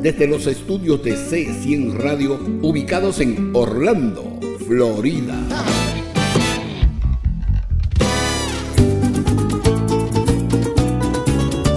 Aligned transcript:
desde 0.00 0.26
los 0.26 0.46
estudios 0.46 1.02
de 1.02 1.16
C100 1.16 1.94
Radio 1.94 2.38
ubicados 2.62 3.20
en 3.20 3.50
Orlando, 3.54 4.38
Florida. 4.66 5.34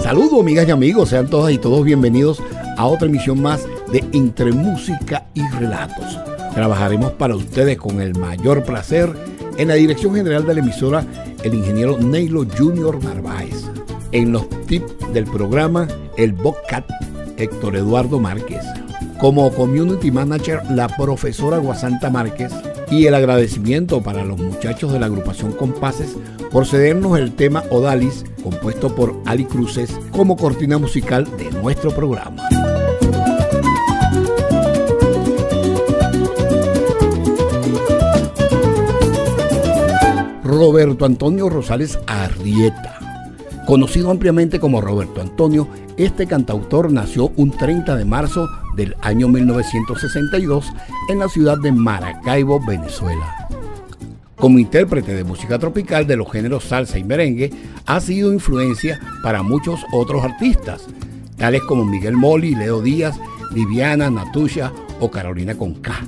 Saludos 0.02 0.40
amigas 0.40 0.68
y 0.68 0.70
amigos, 0.70 1.08
sean 1.08 1.28
todas 1.28 1.52
y 1.52 1.58
todos 1.58 1.84
bienvenidos 1.84 2.42
a 2.76 2.86
otra 2.86 3.08
emisión 3.08 3.40
más 3.40 3.66
de 3.90 4.04
Entre 4.12 4.52
Música 4.52 5.26
y 5.34 5.42
Relatos. 5.48 6.18
Trabajaremos 6.54 7.12
para 7.12 7.34
ustedes 7.34 7.78
con 7.78 8.00
el 8.00 8.14
mayor 8.14 8.62
placer 8.62 9.10
en 9.56 9.68
la 9.68 9.74
dirección 9.74 10.14
general 10.14 10.46
de 10.46 10.54
la 10.54 10.60
emisora 10.60 11.06
el 11.42 11.54
ingeniero 11.54 11.98
Neilo 11.98 12.46
Junior 12.56 13.02
Narváez. 13.02 13.64
En 14.12 14.32
los 14.32 14.48
tips 14.66 15.12
del 15.12 15.24
programa, 15.24 15.88
el 16.16 16.32
Bobcat 16.32 16.84
Héctor 17.36 17.76
Eduardo 17.76 18.18
Márquez. 18.18 18.64
Como 19.18 19.52
Community 19.52 20.10
Manager, 20.10 20.62
la 20.70 20.88
profesora 20.88 21.58
Guasanta 21.58 22.10
Márquez. 22.10 22.52
Y 22.90 23.06
el 23.06 23.14
agradecimiento 23.14 24.02
para 24.02 24.24
los 24.24 24.38
muchachos 24.38 24.92
de 24.92 25.00
la 25.00 25.06
agrupación 25.06 25.52
Compases 25.52 26.16
por 26.50 26.66
cedernos 26.66 27.18
el 27.18 27.32
tema 27.32 27.64
Odalis, 27.70 28.24
compuesto 28.42 28.94
por 28.94 29.18
Ali 29.24 29.44
Cruces, 29.46 29.98
como 30.10 30.36
cortina 30.36 30.76
musical 30.78 31.26
de 31.38 31.50
nuestro 31.50 31.90
programa. 31.90 32.42
Roberto 40.44 41.06
Antonio 41.06 41.48
Rosales 41.48 41.98
Arrieta 42.06 43.01
Conocido 43.72 44.10
ampliamente 44.10 44.60
como 44.60 44.82
Roberto 44.82 45.22
Antonio, 45.22 45.66
este 45.96 46.26
cantautor 46.26 46.92
nació 46.92 47.32
un 47.36 47.52
30 47.52 47.96
de 47.96 48.04
marzo 48.04 48.46
del 48.76 48.94
año 49.00 49.28
1962 49.28 50.70
en 51.08 51.18
la 51.18 51.26
ciudad 51.30 51.56
de 51.56 51.72
Maracaibo, 51.72 52.60
Venezuela. 52.66 53.48
Como 54.36 54.58
intérprete 54.58 55.14
de 55.14 55.24
música 55.24 55.58
tropical 55.58 56.06
de 56.06 56.16
los 56.18 56.30
géneros 56.30 56.64
salsa 56.64 56.98
y 56.98 57.04
merengue, 57.04 57.50
ha 57.86 57.98
sido 58.02 58.34
influencia 58.34 59.00
para 59.22 59.42
muchos 59.42 59.80
otros 59.94 60.22
artistas, 60.22 60.86
tales 61.38 61.62
como 61.62 61.86
Miguel 61.86 62.14
Moli, 62.14 62.54
Leo 62.54 62.82
Díaz, 62.82 63.18
Viviana, 63.52 64.10
Natusha 64.10 64.70
o 65.00 65.10
Carolina 65.10 65.54
Conca 65.54 66.02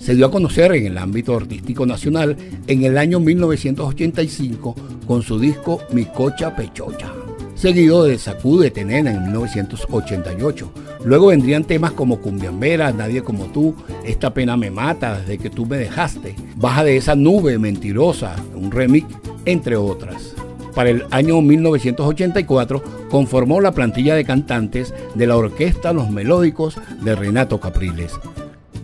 se 0.00 0.14
dio 0.14 0.26
a 0.26 0.30
conocer 0.30 0.72
en 0.72 0.86
el 0.86 0.98
ámbito 0.98 1.36
artístico 1.36 1.86
nacional 1.86 2.36
en 2.66 2.84
el 2.84 2.98
año 2.98 3.20
1985 3.20 4.74
con 5.06 5.22
su 5.22 5.38
disco 5.38 5.82
Mi 5.92 6.06
Cocha 6.06 6.56
Pechocha, 6.56 7.12
seguido 7.54 8.04
de 8.04 8.18
Sacude 8.18 8.70
Tenena 8.70 9.12
en 9.12 9.24
1988. 9.24 10.72
Luego 11.04 11.28
vendrían 11.28 11.64
temas 11.64 11.92
como 11.92 12.20
Cumbiambera, 12.20 12.92
Nadie 12.92 13.22
como 13.22 13.46
tú, 13.46 13.74
Esta 14.04 14.34
pena 14.34 14.56
me 14.56 14.70
mata 14.70 15.20
desde 15.20 15.38
que 15.38 15.50
tú 15.50 15.66
me 15.66 15.76
dejaste, 15.76 16.34
Baja 16.56 16.82
de 16.82 16.96
esa 16.96 17.14
nube 17.14 17.58
mentirosa, 17.58 18.36
un 18.54 18.70
remix, 18.70 19.06
entre 19.44 19.76
otras. 19.76 20.34
Para 20.74 20.90
el 20.90 21.04
año 21.10 21.40
1984 21.42 22.82
conformó 23.10 23.60
la 23.60 23.72
plantilla 23.72 24.14
de 24.14 24.24
cantantes 24.24 24.94
de 25.14 25.26
la 25.26 25.36
orquesta 25.36 25.92
Los 25.92 26.10
Melódicos 26.10 26.76
de 27.02 27.14
Renato 27.16 27.60
Capriles. 27.60 28.12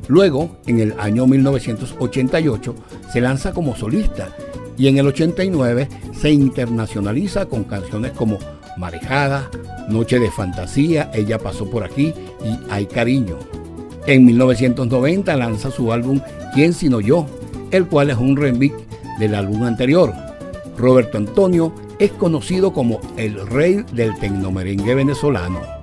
Luego, 0.09 0.57
en 0.67 0.81
el 0.81 0.95
año 0.99 1.27
1988, 1.27 2.75
se 3.13 3.21
lanza 3.21 3.53
como 3.53 3.77
solista 3.77 4.29
y 4.79 4.89
en 4.89 4.99
el 4.99 5.07
89 5.09 5.89
se 6.13 6.31
internacionaliza 6.31 7.47
con 7.47 7.65
canciones 7.65 8.13
como 8.13 8.39
Marejada, 8.77 9.51
Noche 9.89 10.19
de 10.19 10.31
Fantasía, 10.31 11.11
Ella 11.15 11.39
pasó 11.39 11.69
por 11.69 11.83
aquí 11.83 12.13
y 12.45 12.71
Hay 12.71 12.87
Cariño. 12.87 13.39
En 14.07 14.25
1990 14.25 15.37
lanza 15.37 15.71
su 15.71 15.93
álbum 15.93 16.21
Quién 16.55 16.73
sino 16.73 17.01
yo, 17.01 17.27
el 17.71 17.87
cual 17.87 18.11
es 18.11 18.17
un 18.17 18.37
remix 18.37 18.75
del 19.19 19.35
álbum 19.35 19.65
anterior. 19.65 20.13
Roberto 20.77 21.19
Antonio 21.19 21.75
es 21.99 22.13
conocido 22.13 22.73
como 22.73 23.01
el 23.17 23.47
rey 23.47 23.85
del 23.93 24.17
tecnomerengue 24.19 24.95
venezolano. 24.95 25.76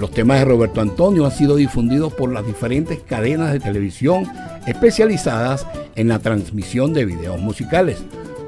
Los 0.00 0.12
temas 0.12 0.38
de 0.38 0.46
Roberto 0.46 0.80
Antonio 0.80 1.26
han 1.26 1.30
sido 1.30 1.56
difundidos 1.56 2.14
por 2.14 2.32
las 2.32 2.46
diferentes 2.46 3.00
cadenas 3.00 3.52
de 3.52 3.60
televisión 3.60 4.26
especializadas 4.66 5.66
en 5.94 6.08
la 6.08 6.20
transmisión 6.20 6.94
de 6.94 7.04
videos 7.04 7.38
musicales. 7.38 7.98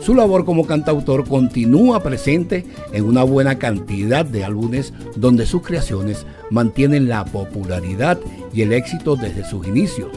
Su 0.01 0.15
labor 0.15 0.47
como 0.47 0.67
cantautor 0.67 1.29
continúa 1.29 2.03
presente 2.03 2.65
en 2.95 3.05
una 3.05 3.23
buena 3.23 3.59
cantidad 3.59 4.25
de 4.25 4.45
álbumes 4.45 4.95
donde 5.15 5.45
sus 5.45 5.61
creaciones 5.61 6.25
mantienen 6.51 7.11
la 7.11 7.27
popularidad 7.27 8.19
y 8.55 8.63
el 8.63 8.73
éxito 8.73 9.15
desde 9.15 9.45
sus 9.45 9.67
inicios, 9.67 10.09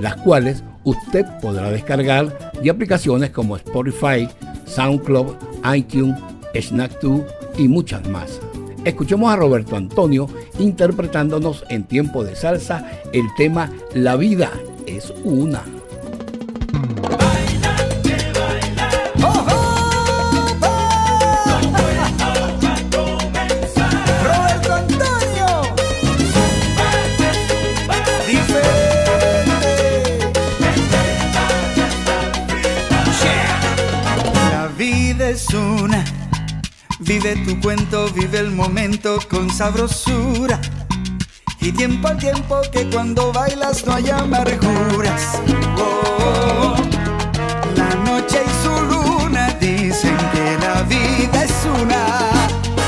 las 0.00 0.16
cuales 0.16 0.64
usted 0.84 1.26
podrá 1.42 1.70
descargar 1.70 2.52
de 2.62 2.70
aplicaciones 2.70 3.28
como 3.28 3.56
Spotify, 3.56 4.26
SoundCloud, 4.64 5.34
iTunes, 5.74 6.16
Snack2 6.54 7.22
y 7.58 7.68
muchas 7.68 8.08
más. 8.08 8.40
Escuchemos 8.84 9.30
a 9.30 9.36
Roberto 9.36 9.76
Antonio 9.76 10.28
interpretándonos 10.58 11.64
en 11.68 11.84
tiempo 11.84 12.24
de 12.24 12.34
salsa 12.34 12.90
el 13.12 13.26
tema 13.36 13.70
La 13.94 14.16
vida 14.16 14.50
es 14.86 15.12
una. 15.22 15.79
Sabrosura. 39.60 40.58
Y 41.60 41.70
tiempo 41.72 42.08
al 42.08 42.16
tiempo 42.16 42.62
que 42.72 42.88
cuando 42.88 43.30
bailas 43.30 43.84
no 43.84 43.92
hay 43.92 44.08
amarguras. 44.08 45.38
Oh, 45.76 46.76
la 47.76 47.94
noche 47.96 48.38
y 48.42 48.50
su 48.62 48.74
luna 48.90 49.54
dicen 49.60 50.16
que 50.32 50.56
la 50.64 50.80
vida 50.84 51.44
es 51.44 51.52
una. 51.78 52.30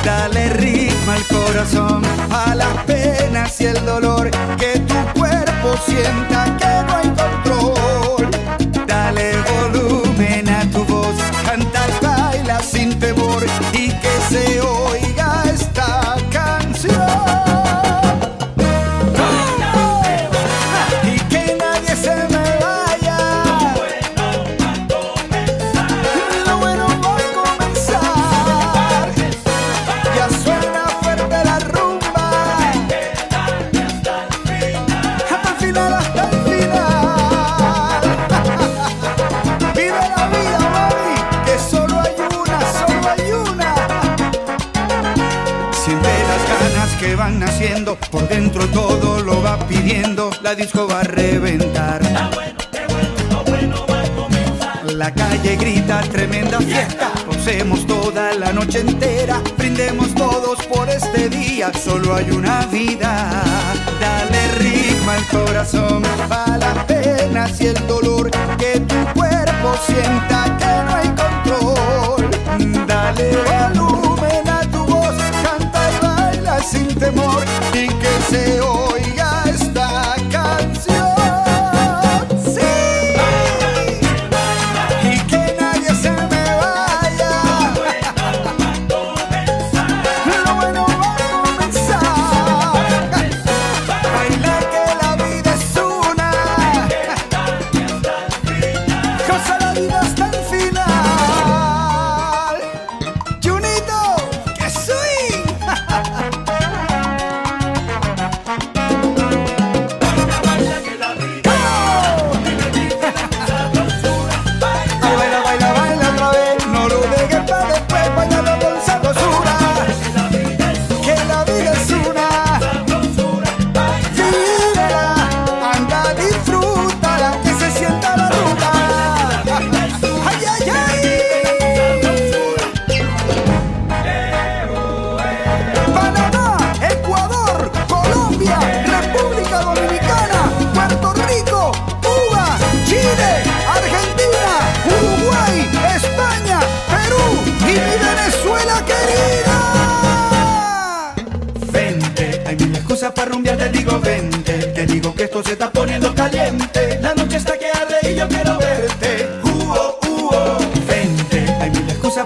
Dale 0.03 0.49
ritmo 0.55 1.13
al 1.13 1.25
corazón, 1.27 2.03
a 2.31 2.55
las 2.55 2.75
penas 2.85 3.61
y 3.61 3.67
el 3.67 3.85
dolor. 3.85 4.31
La 55.03 55.13
calle 55.13 55.57
grita 55.57 56.01
tremenda 56.03 56.61
fiesta, 56.61 57.11
posemos 57.27 57.85
toda 57.89 58.35
la 58.35 58.53
noche 58.53 58.83
entera, 58.83 59.43
brindemos 59.59 60.15
todos 60.15 60.65
por 60.67 60.89
este 60.89 61.29
día, 61.29 61.73
solo 61.73 62.15
hay 62.15 62.31
una 62.31 62.65
vida. 62.67 63.43
Dale 64.01 64.49
ritmo 64.61 65.11
al 65.11 65.27
corazón, 65.27 66.03
para 66.29 66.57
las 66.57 66.85
penas 66.85 67.61
y 67.61 67.67
el 67.67 67.87
dolor, 67.89 68.31
que 68.57 68.79
tu 68.79 69.05
cuerpo 69.13 69.75
sienta 69.89 70.57
que 70.61 70.73
no 70.87 70.95
hay 70.95 71.09
control. 71.09 72.87
Dale 72.87 73.37
volumen 73.75 74.49
a 74.49 74.61
tu 74.71 74.85
voz, 74.85 75.17
canta 75.43 75.91
y 75.91 76.07
baila 76.07 76.63
sin 76.63 76.87
temor 76.95 77.43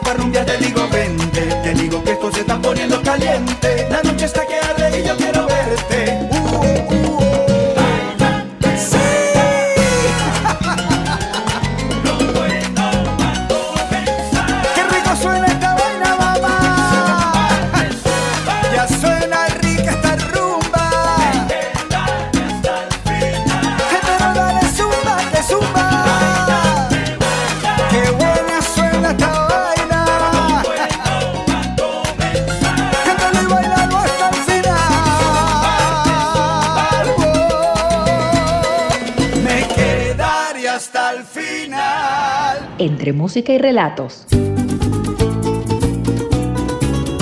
para 0.06 0.18
rumbear, 0.18 0.46
te 0.46 0.65
Música 43.12 43.52
y 43.52 43.58
relatos. 43.58 44.26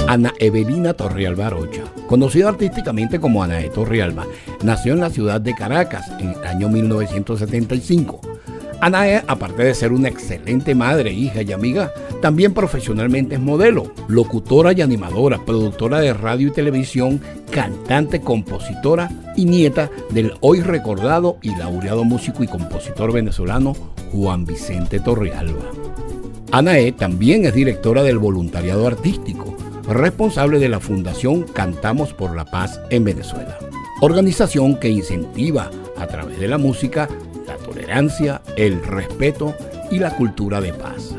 Ana 0.06 0.32
Evelina 0.38 0.94
Torrealba 0.94 1.48
Arocha, 1.48 1.82
conocida 2.06 2.48
artísticamente 2.48 3.19
como 3.19 3.42
Ana 3.42 3.56
de 3.56 3.70
Torrealba, 3.70 4.26
nació 4.62 4.92
en 4.92 5.00
la 5.00 5.10
ciudad 5.10 5.40
de 5.40 5.54
Caracas 5.54 6.10
en 6.20 6.31
el 6.31 6.44
año 6.44 6.69
1975. 6.69 8.20
Anae, 8.81 9.22
aparte 9.26 9.64
de 9.64 9.75
ser 9.75 9.92
una 9.92 10.08
excelente 10.08 10.75
madre, 10.75 11.10
hija 11.10 11.42
y 11.42 11.52
amiga, 11.52 11.90
también 12.20 12.52
profesionalmente 12.52 13.36
es 13.36 13.40
modelo, 13.40 13.92
locutora 14.08 14.72
y 14.72 14.82
animadora, 14.82 15.44
productora 15.44 16.00
de 16.00 16.12
radio 16.12 16.48
y 16.48 16.52
televisión, 16.52 17.20
cantante, 17.50 18.20
compositora 18.20 19.10
y 19.36 19.46
nieta 19.46 19.90
del 20.10 20.34
hoy 20.40 20.60
recordado 20.60 21.38
y 21.40 21.56
laureado 21.56 22.04
músico 22.04 22.44
y 22.44 22.46
compositor 22.46 23.12
venezolano 23.12 23.94
Juan 24.14 24.44
Vicente 24.44 25.00
Torrealba. 25.00 25.72
Anae 26.52 26.93
también 26.93 27.44
es 27.46 27.55
directora 27.55 28.05
del 28.05 28.19
voluntariado 28.19 28.87
artístico, 28.87 29.56
responsable 29.88 30.61
de 30.61 30.69
la 30.69 30.78
Fundación 30.78 31.43
Cantamos 31.43 32.12
por 32.12 32.37
la 32.37 32.44
Paz 32.44 32.81
en 32.91 33.03
Venezuela, 33.05 33.58
organización 34.00 34.77
que 34.77 34.88
incentiva 34.88 35.69
a 35.96 36.06
través 36.06 36.38
de 36.38 36.46
la 36.46 36.58
música 36.58 37.08
la 37.46 37.56
tolerancia, 37.56 38.41
el 38.56 38.84
respeto 38.84 39.53
y 39.91 39.98
la 39.98 40.17
cultura 40.17 40.60
de 40.60 40.72
paz. 40.72 41.15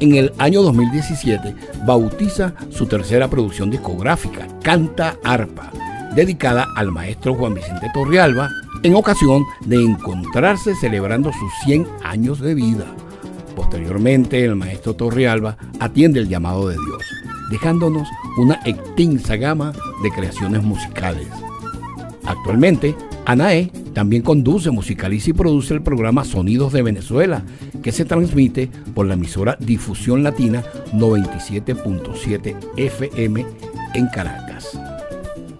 En 0.00 0.14
el 0.14 0.32
año 0.38 0.62
2017 0.62 1.54
bautiza 1.86 2.52
su 2.68 2.86
tercera 2.86 3.28
producción 3.28 3.70
discográfica, 3.70 4.46
Canta 4.62 5.16
Arpa, 5.24 5.72
dedicada 6.14 6.66
al 6.76 6.92
maestro 6.92 7.34
Juan 7.34 7.54
Vicente 7.54 7.90
Torrealba, 7.94 8.50
en 8.82 8.94
ocasión 8.94 9.44
de 9.64 9.82
encontrarse 9.82 10.74
celebrando 10.74 11.32
sus 11.32 11.52
100 11.64 11.86
años 12.04 12.40
de 12.40 12.54
vida. 12.54 12.86
Posteriormente, 13.56 14.44
el 14.44 14.54
maestro 14.56 14.94
Torrealba 14.94 15.56
atiende 15.80 16.20
el 16.20 16.28
llamado 16.28 16.68
de 16.68 16.74
Dios, 16.74 17.02
dejándonos 17.50 18.08
una 18.38 18.60
extensa 18.64 19.36
gama 19.36 19.72
de 20.02 20.10
creaciones 20.10 20.62
musicales. 20.62 21.26
Actualmente, 22.24 22.94
Anae 23.24 23.72
también 23.94 24.22
conduce, 24.22 24.70
musicaliza 24.70 25.30
y 25.30 25.32
produce 25.32 25.74
el 25.74 25.82
programa 25.82 26.24
Sonidos 26.24 26.72
de 26.72 26.82
Venezuela, 26.82 27.42
que 27.82 27.90
se 27.90 28.04
transmite 28.04 28.70
por 28.94 29.06
la 29.06 29.14
emisora 29.14 29.56
Difusión 29.58 30.22
Latina 30.22 30.62
97.7 30.92 32.56
FM 32.76 33.46
en 33.94 34.06
Caracas. 34.06 34.78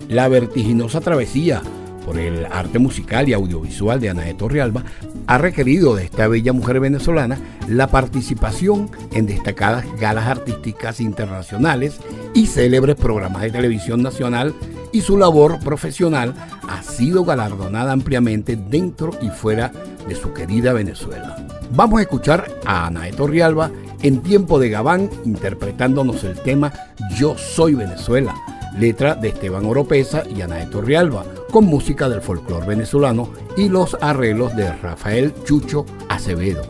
La 0.09 0.29
vertiginosa 0.29 1.01
travesía 1.01 1.63
por 2.09 2.19
el 2.19 2.47
arte 2.47 2.79
musical 2.79 3.29
y 3.29 3.35
audiovisual 3.35 4.01
de 4.01 4.09
Anae 4.09 4.33
Torrealba 4.33 4.83
ha 5.27 5.37
requerido 5.37 5.95
de 5.95 6.05
esta 6.05 6.27
bella 6.27 6.55
mujer 6.55 6.81
venezolana 6.81 7.39
la 7.69 7.89
participación 7.89 8.91
en 9.13 9.27
destacadas 9.27 9.85
galas 10.01 10.27
artísticas 10.27 11.03
internacionales 11.03 12.01
y 12.33 12.47
célebres 12.47 12.97
programas 12.97 13.43
de 13.43 13.51
televisión 13.51 14.03
nacional 14.03 14.55
y 14.91 15.03
su 15.03 15.19
labor 15.19 15.59
profesional 15.61 16.35
ha 16.67 16.83
sido 16.83 17.27
galardonada 17.27 17.93
ampliamente 17.93 18.57
dentro 18.57 19.11
y 19.21 19.29
fuera 19.29 19.71
de 20.09 20.15
su 20.15 20.33
querida 20.33 20.73
Venezuela. 20.73 21.47
Vamos 21.75 21.99
a 21.99 22.03
escuchar 22.05 22.47
a 22.65 22.87
Anae 22.87 23.13
Torrealba 23.13 23.71
en 24.01 24.23
tiempo 24.23 24.59
de 24.59 24.71
Gabán 24.71 25.11
interpretándonos 25.27 26.25
el 26.25 26.41
tema 26.41 26.73
Yo 27.19 27.37
Soy 27.37 27.75
Venezuela, 27.75 28.35
letra 28.79 29.15
de 29.15 29.29
Esteban 29.29 29.67
Oropesa 29.67 30.25
y 30.29 30.41
Anae 30.41 30.67
Torrealba, 30.67 31.25
con 31.51 31.67
música 31.67 32.09
del 32.09 32.21
folclore 32.21 32.67
venezolano 32.67 33.31
y 33.57 33.69
los 33.69 33.97
arreglos 34.01 34.55
de 34.57 34.73
Rafael 34.73 35.33
Chucho 35.45 35.85
Acevedo. 36.09 36.63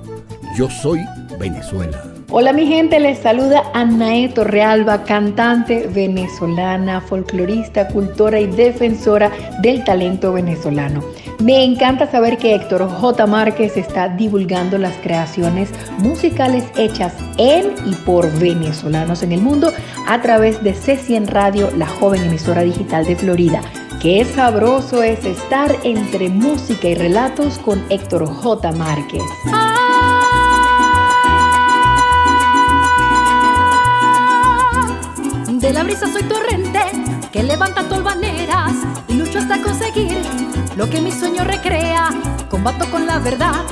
Yo 0.57 0.69
Soy 0.71 1.01
Venezuela. 1.39 2.03
Hola 2.31 2.53
mi 2.53 2.67
gente, 2.67 3.01
les 3.01 3.19
saluda 3.19 3.63
Anae 3.73 4.29
Torrealba, 4.29 5.05
cantante 5.05 5.87
venezolana, 5.87 7.01
folclorista, 7.01 7.89
cultora 7.89 8.39
y 8.39 8.47
defensora 8.47 9.31
del 9.63 9.83
talento 9.85 10.33
venezolano. 10.33 11.03
Me 11.41 11.63
encanta 11.63 12.11
saber 12.11 12.37
que 12.37 12.55
Héctor 12.55 12.89
J. 12.89 13.27
Márquez 13.27 13.77
está 13.77 14.09
divulgando 14.09 14.77
las 14.77 14.97
creaciones 14.97 15.71
musicales 15.99 16.65
hechas 16.77 17.15
en 17.37 17.75
y 17.87 17.95
por 17.95 18.29
venezolanos 18.41 19.23
en 19.23 19.31
el 19.31 19.41
mundo 19.41 19.73
a 20.09 20.21
través 20.21 20.63
de 20.65 20.75
C100 20.75 21.27
Radio, 21.27 21.71
la 21.77 21.87
joven 21.87 22.25
emisora 22.25 22.63
digital 22.63 23.07
de 23.07 23.15
Florida. 23.15 23.61
Qué 24.03 24.25
sabroso 24.25 25.05
es 25.05 25.25
estar 25.25 25.77
entre 25.85 26.29
música 26.29 26.89
y 26.89 26.97
relatos 26.97 27.59
con 27.59 27.85
Héctor 27.89 28.27
J. 28.27 28.73
Márquez. 28.73 29.23
De 35.53 35.73
la 35.73 35.85
brisa 35.85 36.07
soy 36.13 36.23
torrente 36.25 36.81
que 37.31 37.43
levanta 37.45 37.89
tolvaneras 37.89 38.98
lucho 39.29 39.39
hasta 39.39 39.61
conseguir 39.63 40.23
lo 40.77 40.89
que 40.89 41.01
mi 41.01 41.11
sueño 41.13 41.45
recrea. 41.45 42.11
Combato 42.49 42.91
con 42.91 43.07
la 43.07 43.19
verdad, 43.19 43.65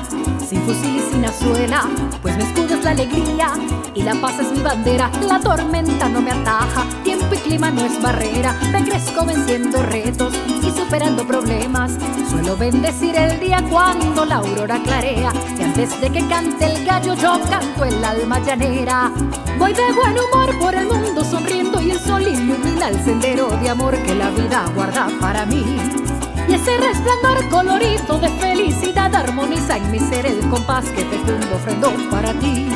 sin 0.48 0.62
fusil 0.62 0.96
y 0.96 1.12
sin 1.12 1.24
azuela, 1.24 1.88
pues 2.22 2.36
mi 2.36 2.44
escudo 2.44 2.74
es 2.74 2.84
la 2.84 2.92
alegría 2.92 3.52
y 3.94 4.02
la 4.02 4.14
paz 4.14 4.38
es 4.38 4.52
mi 4.52 4.60
bandera. 4.60 5.10
La 5.26 5.40
tormenta 5.40 6.08
no 6.08 6.22
me 6.22 6.30
ataja, 6.30 6.84
tiempo 7.02 7.34
y 7.34 7.38
clima 7.38 7.70
no 7.70 7.84
es 7.84 8.00
barrera. 8.00 8.54
Me 8.70 8.84
crezco 8.84 9.24
venciendo 9.24 9.82
retos 9.82 10.34
y 10.62 10.70
superando 10.70 11.26
problemas. 11.26 11.92
Suelo 12.30 12.56
bendecir 12.56 13.16
el 13.16 13.40
día 13.40 13.62
cuando 13.68 14.24
la 14.24 14.36
aurora 14.36 14.80
clarea 14.82 15.32
y 15.58 15.62
antes 15.62 16.00
de 16.00 16.10
que 16.10 16.26
cante 16.28 16.64
el 16.66 16.84
gallo 16.84 17.14
yo 17.14 17.40
canto 17.50 17.84
el 17.84 18.04
alma 18.04 18.38
llanera. 18.38 19.10
Voy 19.58 19.72
de 19.72 19.92
buen 19.92 20.12
humor 20.12 20.58
por 20.60 20.74
el 20.74 20.86
mundo 20.86 21.24
sonriendo 21.24 21.80
y 21.80 21.90
el 21.90 21.98
sol 21.98 22.22
ilumina 22.22 22.88
el 22.88 23.02
sendero 23.02 23.48
de 23.48 23.70
amor 23.70 23.96
que 24.02 24.14
la 24.14 24.30
vida 24.30 24.64
guarda 24.74 25.08
para 25.20 25.44
mí. 25.46 26.05
Y 26.48 26.54
ese 26.54 26.76
resplandor 26.78 27.48
colorido 27.48 28.18
de 28.18 28.28
felicidad 28.28 29.14
armoniza 29.14 29.76
en 29.76 29.90
mi 29.90 29.98
ser 29.98 30.26
el 30.26 30.38
compás 30.48 30.84
que 30.86 31.04
fecundo 31.04 31.56
ofrendo 31.56 31.92
para 32.10 32.32
ti. 32.34 32.68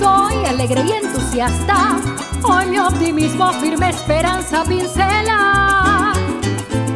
Soy 0.00 0.44
alegre 0.44 0.82
y 0.84 0.92
entusiasta, 0.92 2.00
hoy 2.42 2.66
mi 2.66 2.78
optimismo, 2.78 3.52
firme 3.52 3.90
esperanza 3.90 4.64
pincela. 4.64 6.12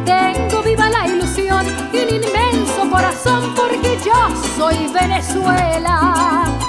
Tengo 0.05 0.61
viva 0.61 0.89
la 0.89 1.07
ilusión 1.07 1.65
y 1.93 1.97
un 1.97 2.09
inmenso 2.15 2.89
corazón 2.89 3.53
porque 3.55 3.97
yo 4.03 4.35
soy 4.57 4.91
Venezuela. 4.93 6.66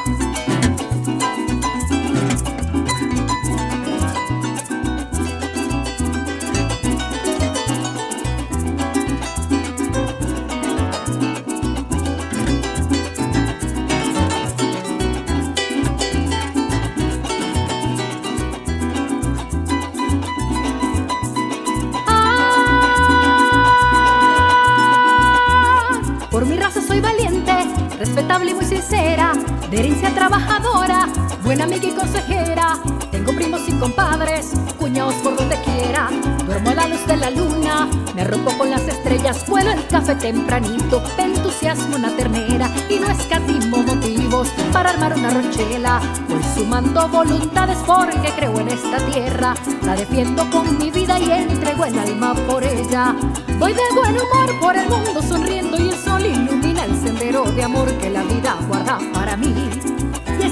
De 29.71 30.11
trabajadora, 30.15 31.09
buena 31.45 31.65
amiga 31.65 31.87
y 31.87 31.91
consejera. 31.91 32.79
Tengo 33.11 33.33
primos 33.35 33.69
y 33.69 33.73
compadres, 33.73 34.53
cuñados 34.79 35.15
por 35.17 35.37
donde 35.37 35.57
quiera. 35.63 36.09
Duermo 36.47 36.71
a 36.71 36.75
la 36.75 36.89
luz 36.89 37.07
de 37.07 37.17
la 37.19 37.31
luna, 37.31 37.89
me 38.15 38.23
arropo 38.23 38.51
con 38.57 38.71
las 38.71 38.89
estrellas, 38.89 39.47
vuelo 39.47 39.73
el 39.73 39.87
café 39.87 40.15
tempranito, 40.15 41.03
entusiasmo 41.19 41.97
una 41.97 42.11
ternera 42.17 42.71
y 42.89 42.99
no 42.99 43.11
escatimo 43.11 43.83
motivos 43.83 44.49
para 44.73 44.91
armar 44.91 45.15
una 45.19 45.31
rochela. 45.31 46.01
Voy 46.29 46.43
sumando 46.55 47.07
voluntades 47.09 47.79
porque 47.87 48.33
creo 48.37 48.59
en 48.61 48.69
esta 48.69 48.97
tierra, 49.13 49.55
la 49.83 49.97
defiendo 49.97 50.49
con 50.51 50.79
mi 50.79 50.91
vida 50.91 51.19
y 51.21 51.31
entrego 51.31 51.85
el 51.85 51.99
alma 51.99 52.33
por 52.49 52.65
ella. 52.65 53.15
Voy 53.59 53.75
de 53.75 53.83
buen 53.95 54.15
humor 54.15 54.61
por 54.61 54.77
el 54.77 54.89
mundo 54.89 55.21
sonriendo 55.21 55.77
y 55.79 55.91
el 55.91 55.97
sol 55.97 56.25
ilumina 56.25 56.85
el 56.85 56.97
sendero 56.97 57.45
de 57.53 57.65
amor 57.65 57.93
que 57.99 58.09
la 58.09 58.23
vida 58.23 58.57
guarda 58.67 58.99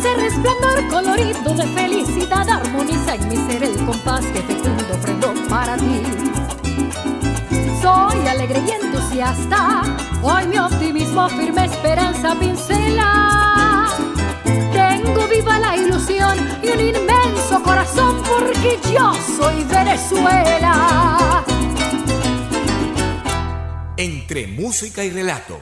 ese 0.07 0.15
resplandor 0.21 0.89
colorido 0.89 1.55
de 1.55 1.67
felicidad 1.69 2.49
armoniza 2.49 3.15
en 3.15 3.29
mi 3.29 3.37
ser 3.37 3.65
el 3.65 3.77
compás 3.85 4.25
que 4.27 4.41
fecundo 4.43 4.95
ofrendo 4.95 5.35
para 5.49 5.77
ti. 5.77 6.03
Soy 7.81 8.27
alegre 8.29 8.63
y 8.67 8.71
entusiasta, 8.71 9.83
hoy 10.23 10.47
mi 10.47 10.59
optimismo, 10.59 11.29
firme 11.31 11.65
esperanza 11.65 12.35
pincela. 12.39 13.89
Tengo 14.73 15.27
viva 15.29 15.59
la 15.59 15.77
ilusión 15.77 16.39
y 16.63 16.69
un 16.69 16.81
inmenso 16.81 17.63
corazón 17.63 18.23
porque 18.29 18.79
yo 18.93 19.13
soy 19.37 19.65
Venezuela. 19.65 21.45
Entre 23.97 24.47
música 24.47 25.05
y 25.05 25.11
relatos 25.11 25.59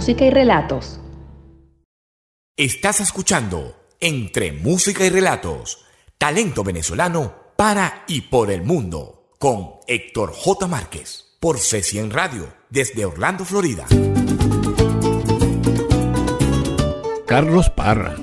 música 0.00 0.24
y 0.24 0.30
relatos. 0.30 0.98
Estás 2.56 3.00
escuchando 3.00 3.76
Entre 4.00 4.50
música 4.50 5.04
y 5.04 5.10
relatos, 5.10 5.84
talento 6.16 6.64
venezolano 6.64 7.34
para 7.54 8.04
y 8.08 8.22
por 8.22 8.50
el 8.50 8.62
mundo, 8.62 9.28
con 9.38 9.72
Héctor 9.86 10.32
J. 10.32 10.66
Márquez, 10.68 11.36
por 11.38 11.58
C100 11.58 12.12
Radio, 12.12 12.50
desde 12.70 13.04
Orlando, 13.04 13.44
Florida. 13.44 13.84
Carlos 17.26 17.68
Parra. 17.68 18.16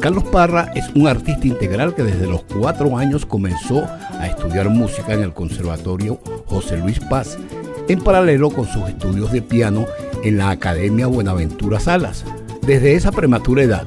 Carlos 0.00 0.24
Parra 0.24 0.72
es 0.74 0.88
un 0.96 1.06
artista 1.06 1.46
integral 1.46 1.94
que 1.94 2.02
desde 2.02 2.26
los 2.26 2.42
cuatro 2.42 2.98
años 2.98 3.24
comenzó 3.24 3.84
a 3.84 4.26
estudiar 4.26 4.70
música 4.70 5.14
en 5.14 5.22
el 5.22 5.32
Conservatorio 5.32 6.18
José 6.46 6.78
Luis 6.78 6.98
Paz, 6.98 7.38
en 7.88 8.00
paralelo 8.00 8.50
con 8.50 8.66
sus 8.66 8.88
estudios 8.88 9.32
de 9.32 9.42
piano 9.42 9.86
en 10.22 10.38
la 10.38 10.50
Academia 10.50 11.06
Buenaventura 11.06 11.80
Salas. 11.80 12.24
Desde 12.66 12.94
esa 12.94 13.10
prematura 13.10 13.62
edad, 13.62 13.86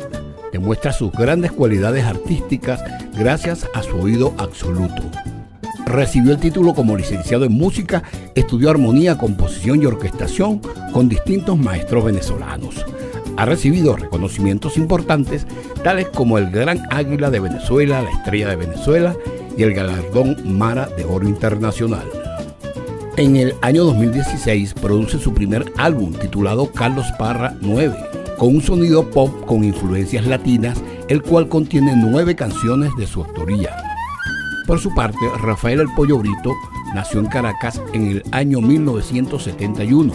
demuestra 0.52 0.92
sus 0.92 1.12
grandes 1.12 1.52
cualidades 1.52 2.06
artísticas 2.06 2.84
gracias 3.18 3.68
a 3.74 3.84
su 3.84 3.98
oído 3.98 4.34
absoluto. 4.38 5.04
Recibió 5.86 6.32
el 6.34 6.40
título 6.40 6.74
como 6.74 6.98
licenciado 6.98 7.46
en 7.46 7.54
música, 7.54 8.04
estudió 8.34 8.70
armonía, 8.70 9.18
composición 9.18 9.82
y 9.82 9.86
orquestación 9.86 10.60
con 10.92 11.08
distintos 11.08 11.58
maestros 11.58 12.06
venezolanos. 12.06 12.86
Ha 13.38 13.46
recibido 13.46 13.96
reconocimientos 13.96 14.78
importantes 14.78 15.46
tales 15.84 16.08
como 16.08 16.38
el 16.38 16.50
Gran 16.50 16.82
Águila 16.90 17.30
de 17.30 17.40
Venezuela, 17.40 18.02
la 18.02 18.10
Estrella 18.10 18.50
de 18.50 18.56
Venezuela 18.56 19.16
y 19.58 19.64
el 19.64 19.74
galardón 19.74 20.38
Mara 20.58 20.88
de 20.88 21.06
Oro 21.06 21.28
Internacional. 21.28 22.25
En 23.18 23.38
el 23.38 23.56
año 23.62 23.86
2016 23.86 24.74
produce 24.74 25.18
su 25.20 25.34
primer 25.34 25.72
álbum 25.78 26.12
titulado 26.12 26.70
Carlos 26.74 27.06
Parra 27.18 27.56
9, 27.62 27.96
con 28.38 28.54
un 28.58 28.62
sonido 28.62 29.10
pop 29.10 29.46
con 29.46 29.64
influencias 29.64 30.26
latinas, 30.26 30.84
el 31.08 31.22
cual 31.22 31.48
contiene 31.48 31.94
nueve 31.96 32.36
canciones 32.36 32.92
de 32.98 33.08
su 33.08 33.24
autoría. 33.24 33.74
Por 34.68 34.80
su 34.80 34.94
parte, 34.94 35.18
Rafael 35.40 35.80
El 35.80 35.94
Pollo 35.96 36.18
Brito 36.18 36.52
nació 36.94 37.22
en 37.22 37.28
Caracas 37.28 37.82
en 37.94 38.08
el 38.08 38.24
año 38.32 38.60
1971. 38.60 40.12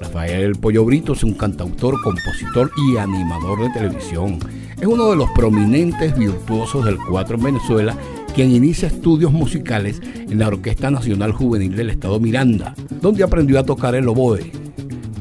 Rafael 0.00 0.42
El 0.42 0.56
Pollo 0.56 0.84
Brito 0.84 1.14
es 1.14 1.24
un 1.24 1.34
cantautor, 1.34 2.00
compositor 2.00 2.70
y 2.76 2.96
animador 2.96 3.60
de 3.60 3.70
televisión. 3.70 4.38
Es 4.80 4.86
uno 4.86 5.10
de 5.10 5.16
los 5.16 5.28
prominentes 5.30 6.16
virtuosos 6.16 6.84
del 6.84 6.96
cuatro 6.96 7.36
en 7.36 7.42
Venezuela, 7.42 7.96
quien 8.30 8.50
inicia 8.50 8.88
estudios 8.88 9.32
musicales 9.32 10.00
en 10.04 10.38
la 10.38 10.48
Orquesta 10.48 10.90
Nacional 10.90 11.32
Juvenil 11.32 11.76
del 11.76 11.90
Estado 11.90 12.20
Miranda, 12.20 12.74
donde 13.00 13.24
aprendió 13.24 13.58
a 13.58 13.64
tocar 13.64 13.94
el 13.94 14.08
oboe. 14.08 14.50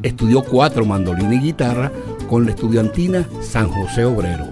Estudió 0.03 0.43
cuatro 0.43 0.85
mandolina 0.85 1.35
y 1.35 1.39
guitarra 1.39 1.91
con 2.29 2.45
la 2.45 2.51
estudiantina 2.51 3.27
San 3.41 3.67
José 3.67 4.05
Obrero. 4.05 4.45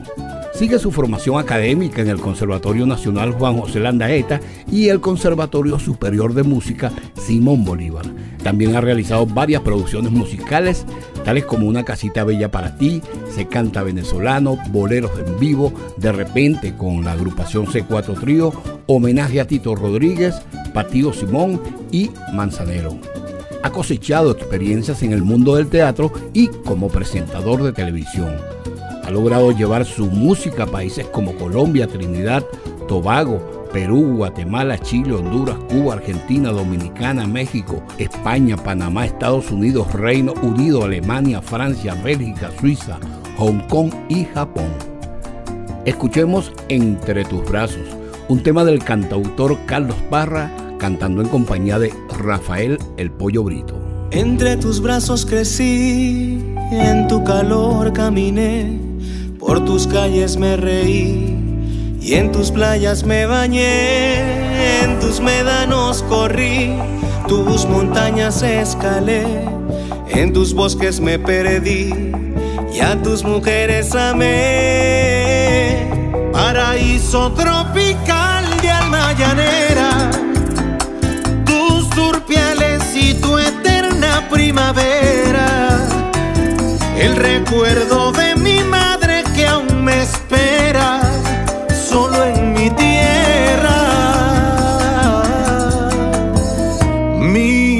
Sigue 0.54 0.80
su 0.80 0.92
formación 0.92 1.40
académica 1.40 2.02
en 2.02 2.10
el 2.10 2.20
Conservatorio 2.20 2.88
Nacional 2.88 3.32
Juan 3.34 3.58
José 3.58 3.80
Landaeta 3.80 4.40
y 4.72 4.88
el 4.88 5.00
Conservatorio 5.00 5.78
Superior 5.78 6.34
de 6.34 6.42
Música 6.42 6.92
Simón 7.14 7.64
Bolívar. 7.64 8.06
También 8.42 8.76
ha 8.76 8.82
realizado 8.82 9.28
varias 9.28 9.62
producciones 9.62 10.12
musicales, 10.12 10.86
tales 11.28 11.44
como 11.44 11.68
Una 11.68 11.84
casita 11.84 12.24
bella 12.24 12.50
para 12.50 12.78
ti, 12.78 13.02
Se 13.36 13.48
canta 13.48 13.84
venezolano, 13.84 14.58
Boleros 14.70 15.12
en 15.20 15.38
vivo, 15.38 15.74
De 15.98 16.14
repente 16.14 16.74
con 16.78 17.04
la 17.04 17.12
agrupación 17.12 17.66
C4 17.66 18.18
Trío, 18.18 18.54
Homenaje 18.86 19.42
a 19.42 19.46
Tito 19.46 19.76
Rodríguez, 19.76 20.36
Patío 20.74 21.12
Simón 21.12 21.62
y 21.92 22.12
Manzanero 22.34 22.98
ha 23.64 23.72
cosechado 23.72 24.32
experiencias 24.32 25.04
en 25.04 25.12
el 25.12 25.24
mundo 25.24 25.56
del 25.56 25.68
teatro 25.68 26.14
y 26.32 26.48
como 26.48 26.88
presentador 26.88 27.64
de 27.64 27.74
televisión. 27.74 28.38
Ha 29.04 29.10
logrado 29.10 29.52
llevar 29.52 29.84
su 29.84 30.06
música 30.06 30.64
a 30.64 30.68
países 30.68 31.08
como 31.08 31.36
Colombia, 31.36 31.88
Trinidad, 31.88 32.46
Tobago, 32.88 33.57
Perú, 33.78 34.16
Guatemala, 34.16 34.80
Chile, 34.80 35.14
Honduras, 35.14 35.56
Cuba, 35.70 35.94
Argentina, 35.94 36.50
Dominicana, 36.50 37.28
México, 37.28 37.84
España, 38.00 38.58
Panamá, 38.58 39.06
Estados 39.06 39.52
Unidos, 39.52 39.94
Reino 39.94 40.34
Unido, 40.42 40.84
Alemania, 40.84 41.44
Francia, 41.44 41.94
Bélgica, 42.04 42.50
Suiza, 42.60 42.98
Hong 43.38 43.60
Kong 43.70 43.94
y 44.10 44.26
Japón. 44.26 44.72
Escuchemos 45.86 46.52
Entre 46.70 47.24
tus 47.26 47.48
brazos, 47.48 47.88
un 48.30 48.42
tema 48.42 48.66
del 48.66 48.84
cantautor 48.84 49.56
Carlos 49.68 49.98
Parra 50.10 50.52
cantando 50.80 51.22
en 51.22 51.28
compañía 51.28 51.78
de 51.78 51.94
Rafael 52.18 52.80
el 52.98 53.12
Pollo 53.12 53.44
Brito. 53.44 53.80
Entre 54.10 54.58
tus 54.58 54.82
brazos 54.82 55.24
crecí, 55.24 56.44
en 56.72 57.08
tu 57.08 57.24
calor 57.24 57.94
caminé, 57.94 58.80
por 59.38 59.64
tus 59.64 59.86
calles 59.86 60.36
me 60.36 60.58
reí 60.58 61.47
y 62.08 62.16
en 62.16 62.32
tus 62.32 62.52
playas 62.52 63.04
me 63.04 63.26
bañé, 63.26 64.82
en 64.82 64.98
tus 65.02 65.20
médanos 65.20 66.04
corrí, 66.04 66.74
tus 67.28 67.66
montañas 67.66 68.42
escalé, 68.44 69.26
en 70.08 70.32
tus 70.32 70.54
bosques 70.54 71.02
me 71.02 71.20
perdí 71.20 71.94
y 72.74 72.80
a 72.80 72.96
tus 73.04 73.26
mujeres 73.26 73.94
amé. 73.94 75.90
Paraíso 76.32 77.34
tropical 77.34 78.46
de 78.62 78.72
alma 78.72 79.12
llanera 79.12 80.10
y 82.96 83.14
tu 83.16 83.38
eterna 83.38 84.28
primavera. 84.30 85.78
El 86.98 87.16
recuerdo 87.16 88.14
de 88.14 88.36
mi 88.38 88.64
madre 88.64 89.24
que 89.36 89.46
aún 89.46 89.84
me 89.84 90.02
espera 90.02 91.07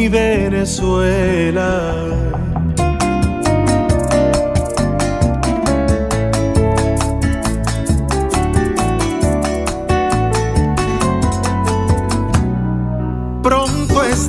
Venezuela. 0.10 1.96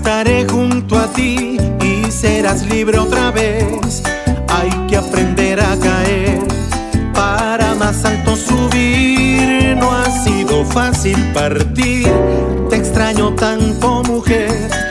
estaré 0.08 0.46
junto 0.48 0.98
a 0.98 1.06
ti 1.12 1.58
y 1.82 2.10
serás 2.10 2.66
libre 2.66 2.98
otra 2.98 3.30
vez. 3.30 4.02
Hay 4.48 4.70
que 4.88 4.96
aprender 4.96 5.60
a 5.60 5.76
caer 5.76 6.38
para 7.12 7.74
más 7.74 8.04
alto 8.04 8.34
subir. 8.36 9.76
No 9.76 9.92
ha 9.92 10.10
sido 10.10 10.64
fácil 10.64 11.16
partir, 11.34 12.10
te 12.70 12.76
extraño 12.76 13.34
tanto 13.34 14.02
mujer. 14.04 14.88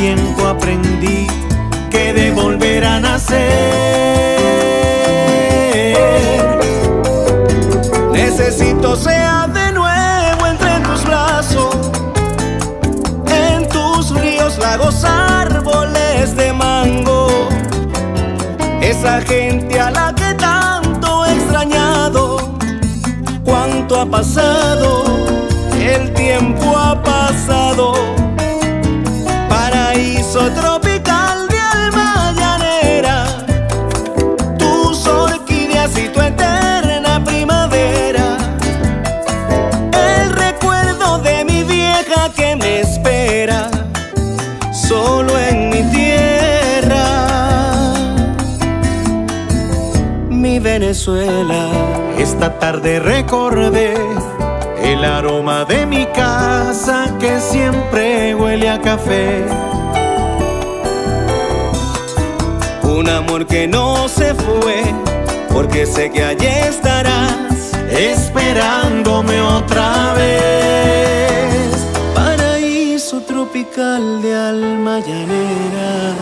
En 0.00 0.16
tiempo 0.16 0.46
aprendí 0.46 1.26
que 1.90 2.12
de 2.12 2.30
volver 2.30 2.84
a 2.84 3.00
nacer 3.00 3.38
necesito 8.12 8.94
ser 8.94 9.28
lagos, 14.58 15.04
árboles 15.04 16.36
de 16.36 16.52
mango. 16.52 17.48
Esa 18.80 19.20
gente 19.20 19.80
a 19.80 19.90
la 19.90 20.14
que 20.14 20.34
tanto 20.34 21.24
he 21.26 21.32
extrañado. 21.32 22.58
Cuánto 23.44 24.00
ha 24.00 24.06
pasado, 24.06 25.04
el 25.78 26.12
tiempo 26.14 26.76
ha 26.76 27.02
pasado. 27.02 28.17
Esta 52.18 52.58
tarde 52.58 53.00
recordé 53.00 53.94
el 54.82 55.02
aroma 55.04 55.64
de 55.64 55.86
mi 55.86 56.04
casa 56.06 57.16
que 57.18 57.40
siempre 57.40 58.34
huele 58.34 58.68
a 58.68 58.78
café. 58.78 59.46
Un 62.82 63.08
amor 63.08 63.46
que 63.46 63.66
no 63.66 64.06
se 64.08 64.34
fue, 64.34 64.82
porque 65.50 65.86
sé 65.86 66.10
que 66.10 66.24
allí 66.24 66.46
estarás 66.46 67.72
esperándome 67.90 69.40
otra 69.40 70.12
vez. 70.12 70.58
Tropical 73.26 74.22
de 74.22 74.34
alma 74.34 75.00
llanera, 75.00 76.14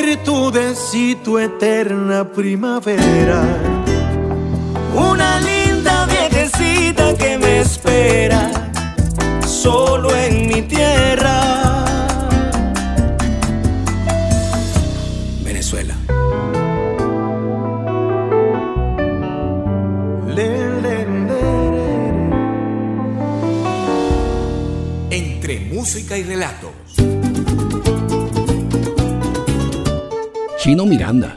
virtudes 0.00 0.94
y 0.94 1.16
tu 1.16 1.38
eterna 1.38 2.24
primavera. 2.24 3.42
Una 4.94 5.40
linda 5.40 6.06
viejecita 6.06 7.14
que 7.16 7.36
me 7.36 7.60
espera 7.60 8.50
solo 9.46 10.14
en 10.16 10.46
mi 10.48 10.62
tierra. 10.62 11.84
Venezuela. 15.44 15.94
Entre 25.10 25.60
música 25.60 26.16
y 26.16 26.22
relato 26.22 26.81
Chino 30.62 30.86
Miranda. 30.86 31.34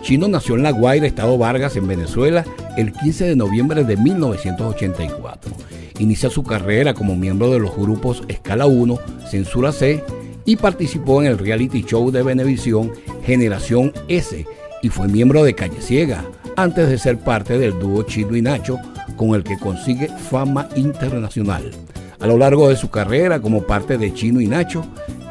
Chino 0.00 0.28
nació 0.28 0.54
en 0.54 0.62
La 0.62 0.70
Guaira, 0.70 1.06
Estado 1.06 1.36
Vargas, 1.36 1.76
en 1.76 1.86
Venezuela, 1.86 2.42
el 2.78 2.90
15 2.90 3.26
de 3.26 3.36
noviembre 3.36 3.84
de 3.84 3.98
1984. 3.98 5.52
Inicia 5.98 6.30
su 6.30 6.42
carrera 6.42 6.94
como 6.94 7.14
miembro 7.14 7.50
de 7.50 7.58
los 7.58 7.76
grupos 7.76 8.22
Escala 8.28 8.64
1, 8.64 8.98
Censura 9.28 9.72
C 9.72 10.02
y 10.46 10.56
participó 10.56 11.20
en 11.20 11.28
el 11.28 11.38
reality 11.38 11.82
show 11.82 12.10
de 12.10 12.22
Venevisión 12.22 12.90
Generación 13.26 13.92
S 14.08 14.46
y 14.80 14.88
fue 14.88 15.06
miembro 15.06 15.44
de 15.44 15.54
Calle 15.54 15.82
Ciega, 15.82 16.24
antes 16.56 16.88
de 16.88 16.96
ser 16.96 17.18
parte 17.18 17.58
del 17.58 17.78
dúo 17.78 18.04
Chino 18.04 18.34
y 18.34 18.40
Nacho, 18.40 18.78
con 19.18 19.34
el 19.34 19.44
que 19.44 19.58
consigue 19.58 20.08
fama 20.08 20.66
internacional. 20.76 21.70
A 22.20 22.26
lo 22.26 22.38
largo 22.38 22.70
de 22.70 22.76
su 22.76 22.88
carrera 22.88 23.38
como 23.42 23.64
parte 23.66 23.98
de 23.98 24.14
Chino 24.14 24.40
y 24.40 24.46
Nacho, 24.46 24.82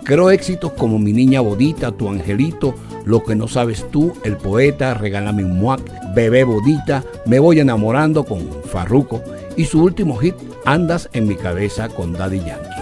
creó 0.03 0.31
éxitos 0.31 0.71
como 0.73 0.99
Mi 0.99 1.13
Niña 1.13 1.41
Bonita, 1.41 1.91
Tu 1.91 2.09
Angelito, 2.09 2.75
Lo 3.05 3.23
que 3.23 3.35
no 3.35 3.47
sabes 3.47 3.89
tú, 3.91 4.13
El 4.23 4.37
Poeta, 4.37 4.93
Regálame 4.93 5.43
un 5.43 5.57
Muac, 5.57 5.81
Bebé 6.13 6.43
Bonita, 6.43 7.03
Me 7.25 7.39
voy 7.39 7.59
enamorando 7.59 8.23
con 8.23 8.47
Farruco 8.65 9.21
y 9.57 9.65
su 9.65 9.83
último 9.83 10.17
hit, 10.17 10.35
Andas 10.65 11.09
en 11.13 11.27
mi 11.27 11.35
cabeza 11.35 11.89
con 11.89 12.13
Daddy 12.13 12.39
Yankee. 12.39 12.81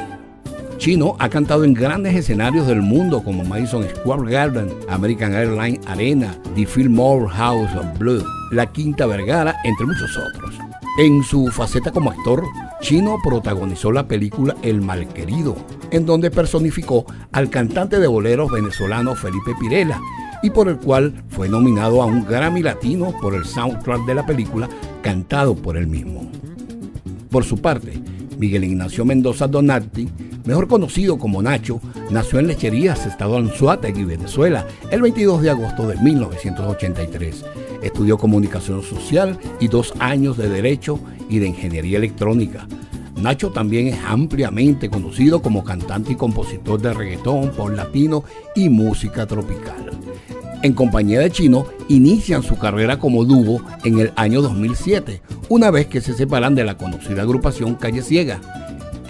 Chino 0.78 1.18
ha 1.20 1.28
cantado 1.30 1.66
en 1.66 1.74
grandes 1.74 2.16
escenarios 2.16 2.66
del 2.66 2.82
mundo 2.82 3.22
como 3.22 3.44
Madison 3.44 3.84
Square 3.84 4.32
Garden, 4.32 4.74
American 4.88 5.34
Airlines 5.34 5.86
Arena, 5.88 6.38
The 6.56 6.66
Fillmore 6.66 7.28
House 7.28 7.76
of 7.76 7.98
Blues, 7.98 8.24
La 8.52 8.66
Quinta 8.66 9.06
Vergara, 9.06 9.56
entre 9.66 9.86
muchos 9.86 10.18
otros. 10.18 10.69
En 10.98 11.24
su 11.24 11.48
faceta 11.48 11.92
como 11.92 12.12
actor, 12.12 12.44
Chino 12.82 13.18
protagonizó 13.24 13.92
la 13.92 14.08
película 14.08 14.56
El 14.62 14.82
Malquerido, 14.82 15.56
en 15.92 16.06
donde 16.06 16.32
personificó 16.32 17.06
al 17.32 17.50
cantante 17.50 18.00
de 18.00 18.08
boleros 18.08 18.52
venezolano 18.52 19.16
Felipe 19.16 19.54
Pirela 19.60 20.02
y 20.42 20.50
por 20.50 20.68
el 20.68 20.78
cual 20.78 21.24
fue 21.30 21.48
nominado 21.48 22.02
a 22.02 22.06
un 22.06 22.26
Grammy 22.26 22.64
Latino 22.64 23.14
por 23.22 23.36
el 23.36 23.46
soundtrack 23.46 24.06
de 24.06 24.16
la 24.16 24.26
película 24.26 24.68
cantado 25.02 25.56
por 25.56 25.78
él 25.78 25.88
mismo. 25.88 26.30
Por 27.30 27.44
su 27.44 27.58
parte, 27.62 28.02
Miguel 28.40 28.64
Ignacio 28.64 29.04
Mendoza 29.04 29.48
Donati, 29.48 30.08
mejor 30.46 30.70
conocido 30.70 31.20
como 31.20 31.42
Nacho, 31.42 31.82
nació 32.10 32.40
en 32.40 32.48
Lecherías, 32.48 33.06
Estado 33.06 33.38
Anzuategui, 33.38 34.06
Venezuela, 34.06 34.66
el 34.90 35.02
22 35.02 35.42
de 35.42 35.50
agosto 35.50 35.86
de 35.86 35.98
1983. 35.98 37.46
Estudió 37.84 38.18
comunicación 38.18 38.82
social 38.82 39.38
y 39.60 39.68
dos 39.68 39.94
años 40.00 40.38
de 40.38 40.48
Derecho 40.48 41.02
y 41.30 41.40
de 41.40 41.48
Ingeniería 41.48 41.98
Electrónica. 41.98 42.66
Nacho 43.22 43.50
también 43.50 43.88
es 43.88 44.00
ampliamente 44.06 44.90
conocido 44.90 45.42
como 45.42 45.66
cantante 45.66 46.14
y 46.14 46.16
compositor 46.16 46.82
de 46.82 46.94
reggaetón, 46.94 47.52
pop 47.52 47.72
latino 47.72 48.24
y 48.56 48.70
música 48.70 49.28
tropical. 49.28 49.92
En 50.62 50.74
compañía 50.74 51.22
de 51.22 51.32
Chino, 51.32 51.66
inician 51.88 52.44
su 52.44 52.58
carrera 52.58 53.00
como 53.00 53.24
dúo 53.24 53.62
en 53.86 54.00
el 54.00 54.12
año 54.18 54.42
2007, 54.42 55.22
una 55.48 55.72
vez 55.72 55.88
que 55.88 56.02
se 56.02 56.14
separan 56.14 56.54
de 56.54 56.66
la 56.66 56.76
conocida 56.76 57.22
agrupación 57.22 57.76
Calle 57.76 58.02
Ciega. 58.02 58.42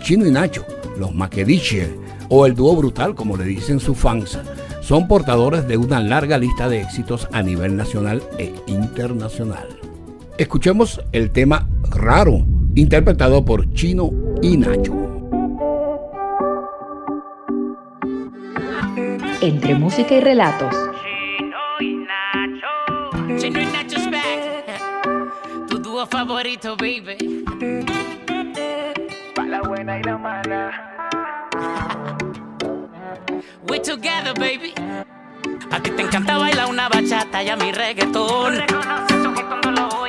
Chino 0.03 0.27
y 0.27 0.31
Nacho, 0.31 0.63
los 0.99 1.13
Maquediche, 1.15 1.89
o 2.29 2.45
el 2.45 2.53
dúo 2.53 2.75
brutal 2.75 3.15
como 3.15 3.35
le 3.35 3.45
dicen 3.45 3.79
sus 3.79 3.97
fans, 3.97 4.37
son 4.81 5.07
portadores 5.07 5.67
de 5.67 5.77
una 5.77 5.99
larga 6.01 6.37
lista 6.37 6.69
de 6.69 6.81
éxitos 6.81 7.27
a 7.31 7.41
nivel 7.41 7.75
nacional 7.75 8.21
e 8.37 8.53
internacional. 8.67 9.67
Escuchemos 10.37 11.01
el 11.11 11.31
tema 11.31 11.67
Raro, 11.89 12.45
interpretado 12.75 13.43
por 13.43 13.73
Chino 13.73 14.11
y 14.43 14.55
Nacho. 14.55 14.93
Entre 19.41 19.73
música 19.73 20.15
y 20.15 20.19
relatos. 20.19 20.75
Chino 23.37 23.61
y 23.61 23.65
Nacho's 23.65 24.09
back. 24.09 24.65
Tu 25.67 25.77
dúo 25.77 26.05
favorito, 26.07 26.75
baby. 26.75 27.45
Pa' 29.35 29.43
la 29.43 29.61
buena 29.61 29.99
y 29.99 30.03
la 30.03 30.17
mala. 30.17 30.71
We 33.67 33.79
together, 33.79 34.33
baby. 34.33 34.73
A 35.71 35.79
ti 35.79 35.91
te 35.91 36.01
encanta 36.01 36.37
bailar 36.37 36.67
una 36.69 36.89
bachata 36.89 37.43
y 37.43 37.49
a 37.49 37.55
mi 37.55 37.71
reggaetón. 37.71 38.63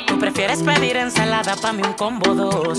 Tú 0.07 0.19
prefieres 0.19 0.63
pedir 0.63 0.97
ensalada 0.97 1.57
pa' 1.57 1.73
mí 1.73 1.83
un 1.83 1.93
combo 1.93 2.35
dos. 2.35 2.79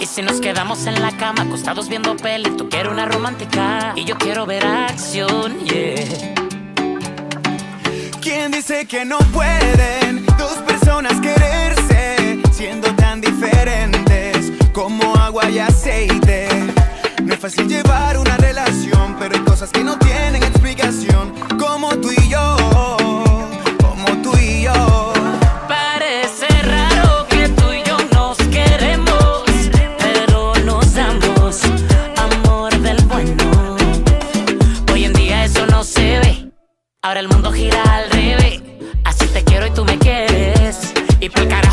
Y 0.00 0.06
si 0.06 0.22
nos 0.22 0.40
quedamos 0.40 0.86
en 0.86 1.00
la 1.00 1.12
cama 1.16 1.42
acostados 1.42 1.88
viendo 1.88 2.14
peli, 2.16 2.50
tú 2.50 2.68
quieres 2.68 2.92
una 2.92 3.06
romántica 3.06 3.92
y 3.96 4.04
yo 4.04 4.16
quiero 4.16 4.44
ver 4.44 4.66
acción, 4.66 5.58
yeah. 5.60 6.47
¿Quién 8.20 8.50
dice 8.50 8.86
que 8.86 9.04
no 9.04 9.18
pueden 9.32 10.26
dos 10.38 10.58
personas 10.66 11.20
quererse 11.20 12.40
siendo 12.52 12.92
tan 12.96 13.20
diferentes 13.20 14.52
como 14.72 15.14
agua 15.16 15.48
y 15.50 15.58
aceite? 15.58 16.48
No 17.22 17.34
es 17.34 17.40
fácil 17.40 17.68
llevar 17.68 18.18
una 18.18 18.36
relación, 18.36 19.16
pero 19.18 19.36
hay 19.36 19.42
cosas 19.42 19.70
que 19.70 19.84
no 19.84 19.98
tienen 19.98 20.42
explicación, 20.42 21.32
como 21.58 21.90
tú 21.98 22.10
y 22.10 22.28
yo, 22.28 22.56
como 23.80 24.06
tú 24.22 24.36
y 24.36 24.62
yo. 24.62 24.97
Ahora 37.02 37.20
el 37.20 37.28
mundo 37.28 37.52
gira 37.52 37.82
al 37.82 38.10
revés. 38.10 38.62
Así 39.04 39.26
te 39.26 39.44
quiero 39.44 39.66
y 39.66 39.70
tú 39.70 39.84
me 39.84 39.98
quieres, 39.98 40.92
y 41.20 41.28
por 41.28 41.48
carajo 41.48 41.67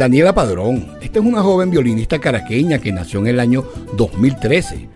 Daniela 0.00 0.34
Padrón. 0.34 0.96
Esta 1.02 1.18
es 1.18 1.24
una 1.26 1.42
joven 1.42 1.70
violinista 1.70 2.18
caraqueña 2.18 2.78
que 2.78 2.90
nació 2.90 3.20
en 3.20 3.26
el 3.26 3.38
año 3.38 3.66
2013. 3.98 4.88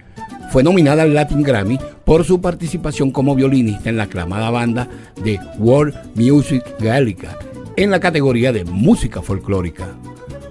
Fue 0.51 0.63
nominada 0.63 1.03
al 1.03 1.13
Latin 1.13 1.43
Grammy 1.43 1.79
por 2.07 2.25
su 2.25 2.41
participación 2.41 3.11
como 3.11 3.35
violinista 3.35 3.91
en 3.91 3.99
la 3.99 4.05
aclamada 4.05 4.49
banda 4.49 4.89
de 5.23 5.39
World 5.59 5.95
Music 6.15 6.65
Gaelica 6.81 7.39
en 7.77 7.91
la 7.91 8.01
categoría 8.01 8.51
de 8.51 8.65
música 8.65 9.21
folclórica. 9.21 9.89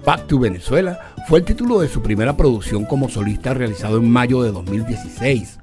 Back 0.06 0.28
to 0.28 0.38
Venezuela 0.38 1.00
fue 1.26 1.40
el 1.40 1.44
título 1.44 1.80
de 1.80 1.88
su 1.88 2.00
primera 2.00 2.36
producción 2.36 2.84
como 2.84 3.08
solista 3.08 3.54
realizado 3.54 3.96
en 3.96 4.08
mayo 4.08 4.40
de 4.44 4.52
2016. 4.52 5.58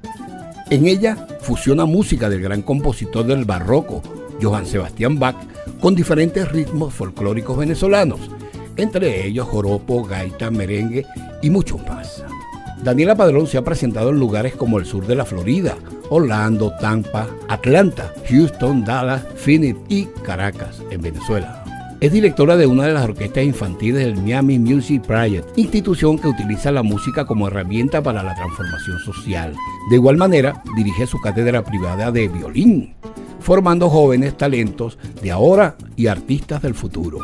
En 0.69 0.85
ella 0.85 1.15
fusiona 1.39 1.85
música 1.85 2.29
del 2.29 2.41
gran 2.41 2.61
compositor 2.61 3.25
del 3.25 3.45
barroco, 3.45 4.01
Johann 4.41 4.65
Sebastián 4.65 5.17
Bach, 5.17 5.37
con 5.79 5.95
diferentes 5.95 6.51
ritmos 6.51 6.93
folclóricos 6.93 7.57
venezolanos, 7.57 8.19
entre 8.77 9.25
ellos 9.25 9.47
joropo, 9.47 10.03
gaita, 10.03 10.51
merengue 10.51 11.05
y 11.41 11.49
muchos 11.49 11.79
más. 11.87 12.23
Daniela 12.83 13.15
Padrón 13.15 13.45
se 13.45 13.57
ha 13.57 13.63
presentado 13.63 14.09
en 14.09 14.19
lugares 14.19 14.55
como 14.55 14.79
el 14.79 14.85
sur 14.85 15.05
de 15.05 15.15
la 15.15 15.25
Florida, 15.25 15.77
Orlando, 16.09 16.73
Tampa, 16.79 17.27
Atlanta, 17.47 18.11
Houston, 18.27 18.83
Dallas, 18.83 19.23
Phoenix 19.35 19.79
y 19.87 20.05
Caracas, 20.23 20.81
en 20.89 21.01
Venezuela. 21.01 21.63
Es 21.99 22.11
directora 22.11 22.57
de 22.57 22.65
una 22.65 22.87
de 22.87 22.93
las 22.93 23.03
orquestas 23.03 23.43
infantiles 23.43 24.03
del 24.03 24.19
Miami 24.19 24.57
Music 24.57 25.03
Project, 25.03 25.55
institución 25.55 26.17
que 26.17 26.29
utiliza 26.29 26.71
la 26.71 26.81
música 26.81 27.25
como 27.25 27.47
herramienta 27.47 28.01
para 28.01 28.23
la 28.23 28.33
transformación 28.33 28.97
social. 28.97 29.53
De 29.91 29.97
igual 29.97 30.17
manera, 30.17 30.63
dirige 30.75 31.05
su 31.05 31.21
cátedra 31.21 31.63
privada 31.63 32.11
de 32.11 32.27
violín, 32.27 32.95
formando 33.39 33.87
jóvenes 33.87 34.35
talentos 34.35 34.97
de 35.21 35.29
ahora 35.29 35.75
y 35.95 36.07
artistas 36.07 36.63
del 36.63 36.73
futuro. 36.73 37.19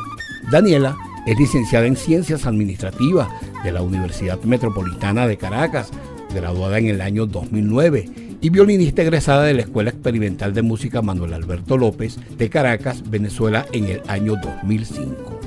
Daniela 0.51 0.95
es 1.27 1.37
licenciada 1.37 1.85
en 1.85 1.97
Ciencias 1.97 2.45
Administrativas 2.45 3.27
de 3.63 3.71
la 3.73 3.81
Universidad 3.81 4.41
Metropolitana 4.43 5.27
de 5.27 5.37
Caracas, 5.37 5.91
graduada 6.33 6.79
en 6.79 6.87
el 6.87 7.01
año 7.01 7.25
2009 7.25 8.09
y 8.39 8.49
violinista 8.49 9.01
egresada 9.01 9.43
de 9.43 9.53
la 9.53 9.63
Escuela 9.63 9.89
Experimental 9.89 10.53
de 10.53 10.61
Música 10.61 11.01
Manuel 11.01 11.33
Alberto 11.33 11.77
López 11.77 12.17
de 12.37 12.49
Caracas, 12.49 13.09
Venezuela, 13.09 13.65
en 13.73 13.85
el 13.85 14.01
año 14.07 14.35
2005. 14.41 15.39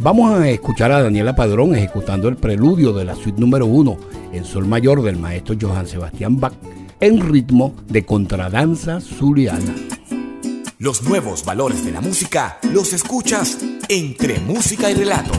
Vamos 0.00 0.32
a 0.32 0.48
escuchar 0.50 0.90
a 0.90 1.02
Daniela 1.02 1.36
Padrón 1.36 1.76
ejecutando 1.76 2.28
el 2.28 2.36
preludio 2.36 2.92
de 2.92 3.04
la 3.04 3.14
suite 3.14 3.40
número 3.40 3.66
1 3.66 3.96
en 4.32 4.44
sol 4.44 4.66
mayor 4.66 5.02
del 5.02 5.16
maestro 5.16 5.54
Johann 5.60 5.86
Sebastián 5.86 6.40
Bach 6.40 6.54
en 7.00 7.20
ritmo 7.20 7.72
de 7.88 8.04
contradanza 8.04 9.00
zuliana. 9.00 9.74
Los 10.80 11.02
nuevos 11.02 11.44
valores 11.44 11.84
de 11.84 11.90
la 11.90 12.00
música 12.00 12.60
los 12.72 12.92
escuchas 12.92 13.58
entre 13.88 14.38
música 14.38 14.88
y 14.88 14.94
relato. 14.94 15.32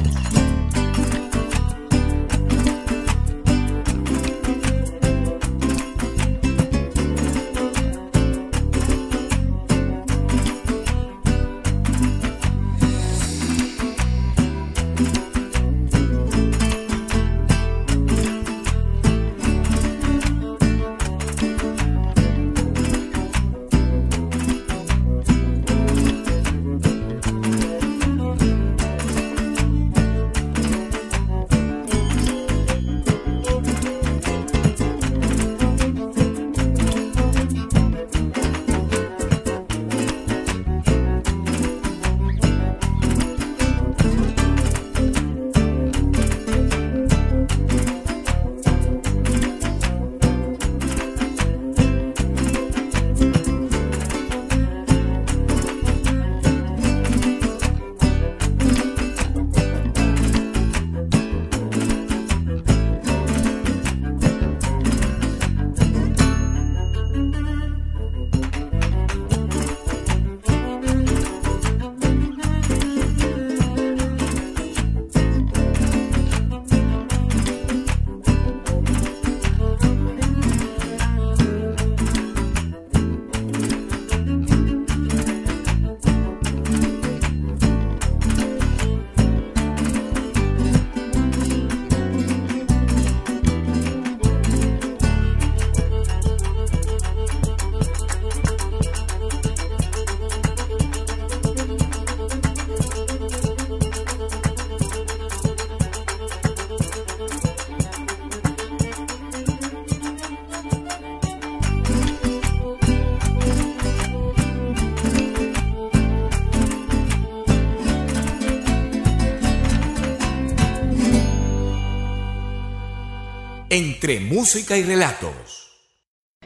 Entre 124.01 124.21
música 124.21 124.77
y 124.77 124.83
relatos. 124.83 125.71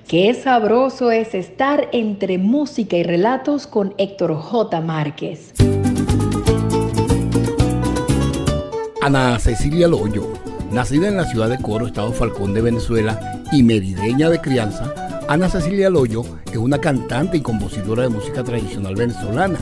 Qué 0.08 0.34
sabroso 0.34 1.12
es 1.12 1.36
estar 1.36 1.88
entre 1.92 2.40
música 2.40 2.98
y 2.98 3.04
relatos 3.04 3.68
con 3.68 3.94
Héctor 4.00 4.34
J. 4.34 4.82
Márquez. 4.82 5.54
Ana 9.04 9.38
Cecilia 9.38 9.88
Loyo, 9.88 10.34
nacida 10.72 11.08
en 11.08 11.16
la 11.16 11.26
ciudad 11.26 11.48
de 11.48 11.60
Coro, 11.60 11.86
Estado 11.86 12.12
Falcón 12.12 12.56
de 12.56 12.64
Venezuela 12.64 13.44
y 13.52 13.62
merideña 13.62 14.32
de 14.32 14.42
crianza, 14.42 14.92
Ana 15.28 15.48
Cecilia 15.48 15.92
Loyo 15.92 16.24
es 16.48 16.58
una 16.58 16.80
cantante 16.80 17.38
y 17.38 17.42
compositora 17.42 18.02
de 18.02 18.10
música 18.10 18.44
tradicional 18.44 18.96
venezolana. 18.96 19.60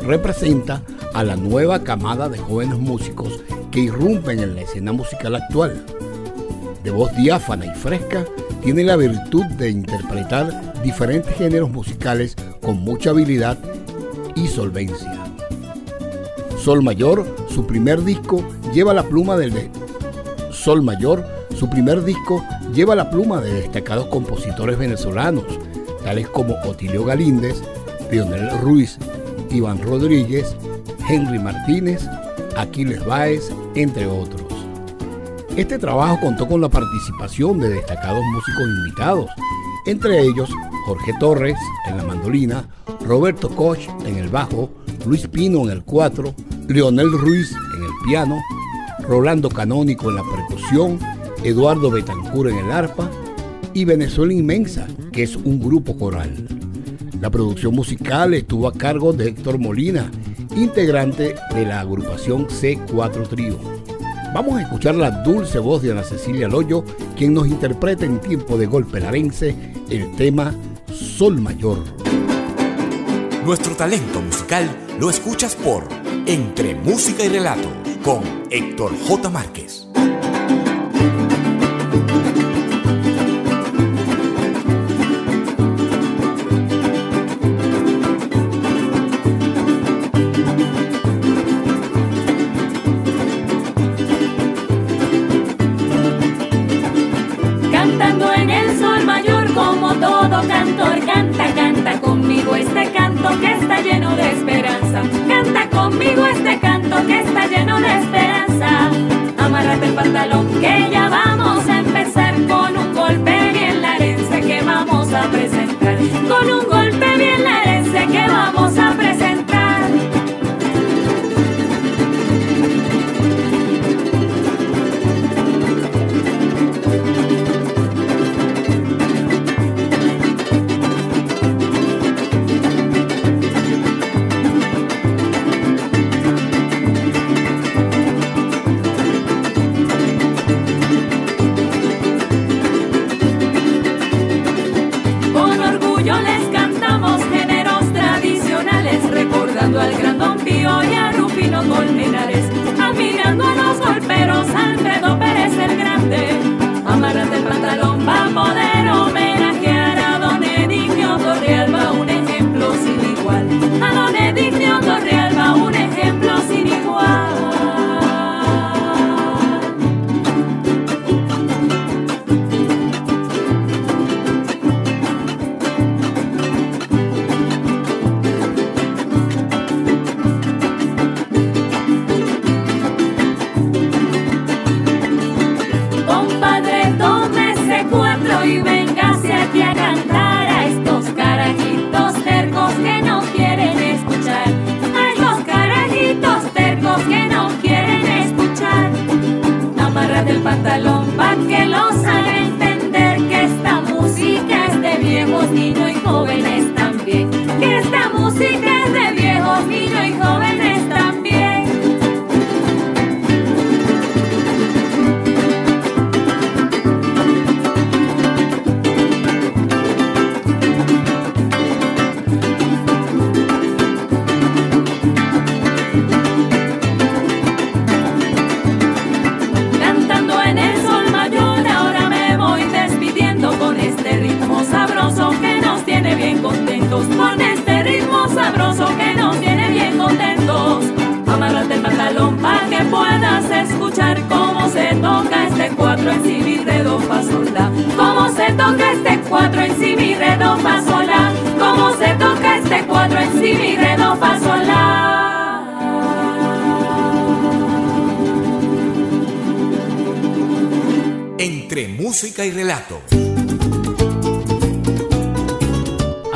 Representa 0.00 0.80
a 1.12 1.22
la 1.22 1.36
nueva 1.36 1.84
camada 1.84 2.30
de 2.30 2.38
jóvenes 2.38 2.78
músicos 2.78 3.44
que 3.70 3.80
irrumpen 3.80 4.38
en 4.38 4.54
la 4.54 4.62
escena 4.62 4.92
musical 4.92 5.34
actual 5.34 5.84
de 6.84 6.90
voz 6.90 7.14
diáfana 7.16 7.66
y 7.66 7.70
fresca, 7.70 8.24
tiene 8.62 8.84
la 8.84 8.96
virtud 8.96 9.44
de 9.58 9.70
interpretar 9.70 10.82
diferentes 10.82 11.34
géneros 11.34 11.70
musicales 11.70 12.36
con 12.62 12.78
mucha 12.80 13.10
habilidad 13.10 13.58
y 14.36 14.46
solvencia. 14.46 15.24
Sol 16.62 16.82
Mayor, 16.82 17.26
su 17.48 17.66
primer 17.66 18.04
disco, 18.04 18.42
lleva 18.72 18.94
la 18.94 19.02
pluma 19.02 19.36
del 19.36 19.52
de 19.52 19.70
Sol 20.50 20.82
Mayor, 20.82 21.26
su 21.54 21.68
primer 21.68 22.04
disco 22.04 22.44
lleva 22.74 22.94
la 22.94 23.10
pluma 23.10 23.40
de 23.40 23.52
destacados 23.52 24.06
compositores 24.06 24.78
venezolanos, 24.78 25.44
tales 26.02 26.28
como 26.28 26.54
Otilio 26.64 27.04
Galíndez, 27.04 27.62
Lionel 28.10 28.58
Ruiz, 28.60 28.98
Iván 29.50 29.80
Rodríguez, 29.82 30.56
Henry 31.08 31.38
Martínez, 31.38 32.08
Aquiles 32.56 33.04
Báez, 33.04 33.50
entre 33.74 34.06
otros. 34.06 34.43
Este 35.56 35.78
trabajo 35.78 36.18
contó 36.20 36.48
con 36.48 36.60
la 36.60 36.68
participación 36.68 37.60
de 37.60 37.68
destacados 37.68 38.24
músicos 38.32 38.64
invitados, 38.78 39.30
entre 39.86 40.20
ellos 40.20 40.50
Jorge 40.84 41.12
Torres 41.20 41.56
en 41.86 41.96
la 41.96 42.02
mandolina, 42.02 42.68
Roberto 43.06 43.48
Koch 43.48 43.88
en 44.04 44.16
el 44.16 44.28
bajo, 44.28 44.68
Luis 45.06 45.28
Pino 45.28 45.62
en 45.62 45.70
el 45.70 45.84
cuatro, 45.84 46.34
Leonel 46.66 47.12
Ruiz 47.12 47.54
en 47.76 47.84
el 47.84 47.90
piano, 48.04 48.42
Rolando 49.06 49.48
Canónico 49.48 50.10
en 50.10 50.16
la 50.16 50.24
percusión, 50.24 50.98
Eduardo 51.44 51.88
Betancur 51.88 52.48
en 52.48 52.58
el 52.58 52.72
arpa 52.72 53.08
y 53.72 53.84
Venezuela 53.84 54.32
Inmensa, 54.32 54.88
que 55.12 55.22
es 55.22 55.36
un 55.36 55.60
grupo 55.60 55.96
coral. 55.96 56.48
La 57.20 57.30
producción 57.30 57.76
musical 57.76 58.34
estuvo 58.34 58.66
a 58.66 58.72
cargo 58.72 59.12
de 59.12 59.28
Héctor 59.28 59.58
Molina, 59.58 60.10
integrante 60.56 61.36
de 61.54 61.64
la 61.64 61.80
agrupación 61.80 62.48
C4 62.48 63.28
Trío. 63.28 63.56
Vamos 64.34 64.56
a 64.58 64.62
escuchar 64.62 64.96
la 64.96 65.12
dulce 65.12 65.60
voz 65.60 65.80
de 65.80 65.92
Ana 65.92 66.02
Cecilia 66.02 66.48
Loyo, 66.48 66.84
quien 67.16 67.34
nos 67.34 67.46
interpreta 67.46 68.04
en 68.04 68.18
tiempo 68.18 68.58
de 68.58 68.66
golpe 68.66 68.98
larense 68.98 69.54
el 69.88 70.10
tema 70.16 70.52
Sol 70.92 71.40
Mayor. 71.40 71.78
Nuestro 73.44 73.76
talento 73.76 74.20
musical 74.20 74.68
lo 74.98 75.08
escuchas 75.08 75.54
por 75.54 75.86
Entre 76.26 76.74
Música 76.74 77.24
y 77.24 77.28
Relato 77.28 77.68
con 78.04 78.24
Héctor 78.50 78.90
J. 79.06 79.30
Márquez. 79.30 79.86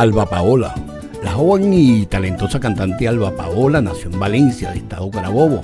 Alba 0.08 0.24
Paola. 0.24 0.74
La 1.22 1.32
joven 1.32 1.74
y 1.74 2.06
talentosa 2.06 2.58
cantante 2.58 3.06
Alba 3.06 3.36
Paola 3.36 3.82
nació 3.82 4.10
en 4.10 4.18
Valencia, 4.18 4.70
de 4.70 4.78
Estado 4.78 5.10
Carabobo. 5.10 5.60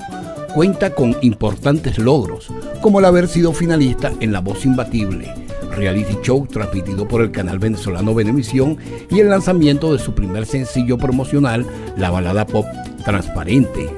Cuenta 0.55 0.95
con 0.95 1.17
importantes 1.23 1.97
logros, 1.97 2.49
como 2.83 2.99
el 2.99 3.07
haber 3.07 3.27
sido 3.27 3.55
finalista 3.55 4.13
en 4.21 4.33
La 4.33 4.41
Voz 4.41 4.67
Imbatible, 4.67 5.33
reality 5.75 6.19
show 6.23 6.47
transmitido 6.47 7.09
por 7.09 7.23
el 7.23 7.31
canal 7.31 7.59
venezolano 7.59 8.15
Venevisión 8.15 8.77
y 9.11 9.21
el 9.21 9.31
lanzamiento 9.31 9.95
de 9.95 9.99
su 9.99 10.15
primer 10.15 10.45
sencillo 10.45 10.99
promocional, 10.99 11.65
la 11.97 12.11
balada 12.11 12.47
pop 12.47 12.67
Transparente. 13.03 13.89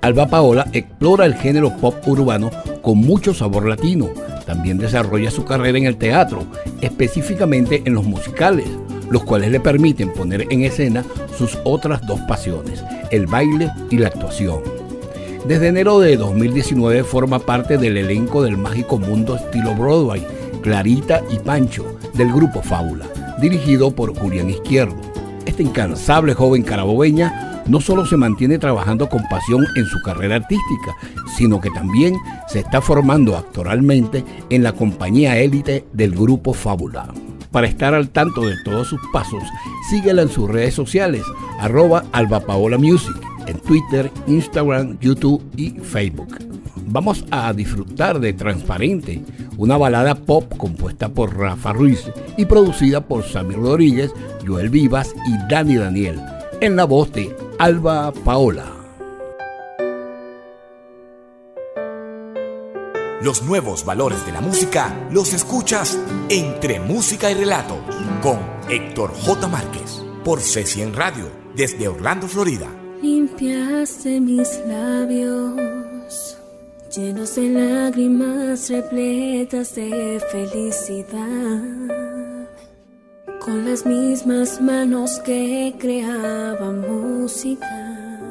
Alba 0.00 0.28
Paola 0.28 0.68
explora 0.74 1.26
el 1.26 1.34
género 1.34 1.76
pop 1.76 1.96
urbano 2.06 2.52
con 2.82 2.98
mucho 2.98 3.34
sabor 3.34 3.66
latino, 3.66 4.10
también 4.46 4.78
desarrolla 4.78 5.32
su 5.32 5.44
carrera 5.44 5.76
en 5.76 5.86
el 5.86 5.96
teatro, 5.96 6.44
específicamente 6.82 7.82
en 7.84 7.94
los 7.94 8.04
musicales, 8.04 8.68
los 9.10 9.24
cuales 9.24 9.50
le 9.50 9.60
permiten 9.60 10.12
poner 10.12 10.46
en 10.50 10.62
escena 10.62 11.04
sus 11.36 11.58
otras 11.64 12.06
dos 12.06 12.20
pasiones, 12.22 12.84
el 13.10 13.26
baile 13.26 13.70
y 13.90 13.98
la 13.98 14.08
actuación. 14.08 14.60
Desde 15.46 15.68
enero 15.68 16.00
de 16.00 16.16
2019 16.16 17.04
forma 17.04 17.38
parte 17.38 17.78
del 17.78 17.96
elenco 17.96 18.42
del 18.42 18.58
mágico 18.58 18.98
mundo 18.98 19.36
estilo 19.36 19.74
Broadway, 19.74 20.26
Clarita 20.62 21.22
y 21.30 21.38
Pancho, 21.38 21.86
del 22.14 22.32
grupo 22.32 22.60
Fábula, 22.60 23.06
dirigido 23.40 23.90
por 23.90 24.14
Julián 24.18 24.50
Izquierdo. 24.50 24.96
Esta 25.46 25.62
incansable 25.62 26.34
joven 26.34 26.62
carabobeña 26.62 27.62
no 27.66 27.80
solo 27.80 28.04
se 28.06 28.16
mantiene 28.16 28.58
trabajando 28.58 29.08
con 29.08 29.22
pasión 29.30 29.64
en 29.76 29.86
su 29.86 30.00
carrera 30.02 30.36
artística, 30.36 30.96
sino 31.36 31.60
que 31.60 31.70
también 31.70 32.16
se 32.48 32.60
está 32.60 32.80
formando 32.80 33.36
actoralmente 33.36 34.24
en 34.50 34.62
la 34.62 34.72
compañía 34.72 35.38
élite 35.38 35.84
del 35.92 36.14
grupo 36.14 36.52
Fábula. 36.52 37.08
Para 37.50 37.66
estar 37.66 37.94
al 37.94 38.10
tanto 38.10 38.42
de 38.42 38.56
todos 38.64 38.88
sus 38.88 39.00
pasos, 39.12 39.42
síguela 39.88 40.22
en 40.22 40.28
sus 40.28 40.48
redes 40.48 40.74
sociales, 40.74 41.22
arroba 41.60 42.04
Alba 42.12 42.40
Paola 42.40 42.78
Music, 42.78 43.16
en 43.46 43.58
Twitter, 43.60 44.10
Instagram, 44.26 44.98
YouTube 45.00 45.42
y 45.56 45.70
Facebook. 45.70 46.38
Vamos 46.90 47.24
a 47.30 47.52
disfrutar 47.52 48.20
de 48.20 48.32
Transparente, 48.32 49.22
una 49.56 49.76
balada 49.76 50.14
pop 50.14 50.52
compuesta 50.56 51.08
por 51.08 51.36
Rafa 51.36 51.72
Ruiz 51.72 52.10
y 52.36 52.44
producida 52.44 53.00
por 53.00 53.24
Sammy 53.24 53.54
Rodríguez, 53.54 54.12
Joel 54.46 54.70
Vivas 54.70 55.14
y 55.26 55.50
Dani 55.50 55.76
Daniel, 55.76 56.20
en 56.60 56.76
la 56.76 56.84
voz 56.84 57.12
de 57.12 57.34
Alba 57.58 58.12
Paola. 58.24 58.77
Los 63.20 63.42
nuevos 63.42 63.84
valores 63.84 64.24
de 64.26 64.32
la 64.32 64.40
música 64.40 65.08
los 65.10 65.32
escuchas 65.32 65.98
entre 66.28 66.78
música 66.78 67.28
y 67.28 67.34
relatos 67.34 67.78
con 68.22 68.38
Héctor 68.68 69.12
J. 69.12 69.48
Márquez 69.48 70.04
por 70.24 70.38
C100 70.38 70.94
Radio 70.94 71.28
desde 71.56 71.88
Orlando, 71.88 72.28
Florida. 72.28 72.68
Limpiaste 73.02 74.20
mis 74.20 74.48
labios 74.68 76.38
llenos 76.94 77.34
de 77.34 77.48
lágrimas 77.50 78.70
repletas 78.70 79.74
de 79.74 80.22
felicidad 80.30 81.88
con 83.44 83.68
las 83.68 83.84
mismas 83.84 84.60
manos 84.60 85.18
que 85.24 85.74
creaban 85.76 86.82
música 86.82 88.28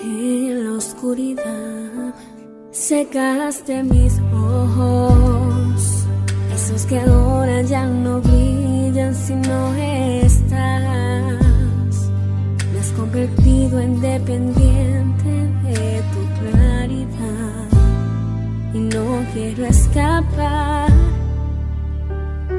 en 0.00 0.64
la 0.64 0.72
oscuridad 0.72 1.97
Secaste 2.70 3.82
mis 3.82 4.20
ojos, 4.30 6.04
esos 6.54 6.84
que 6.84 7.00
ahora 7.00 7.62
ya 7.62 7.86
no 7.86 8.20
brillan 8.20 9.14
si 9.14 9.34
no 9.34 9.74
estás. 9.74 10.50
Me 12.70 12.78
has 12.78 12.92
convertido 12.94 13.80
en 13.80 13.98
dependiente 14.02 15.30
de 15.64 16.02
tu 16.12 16.20
claridad 16.40 17.68
y 18.74 18.78
no 18.80 19.24
quiero 19.32 19.64
escapar. 19.64 20.92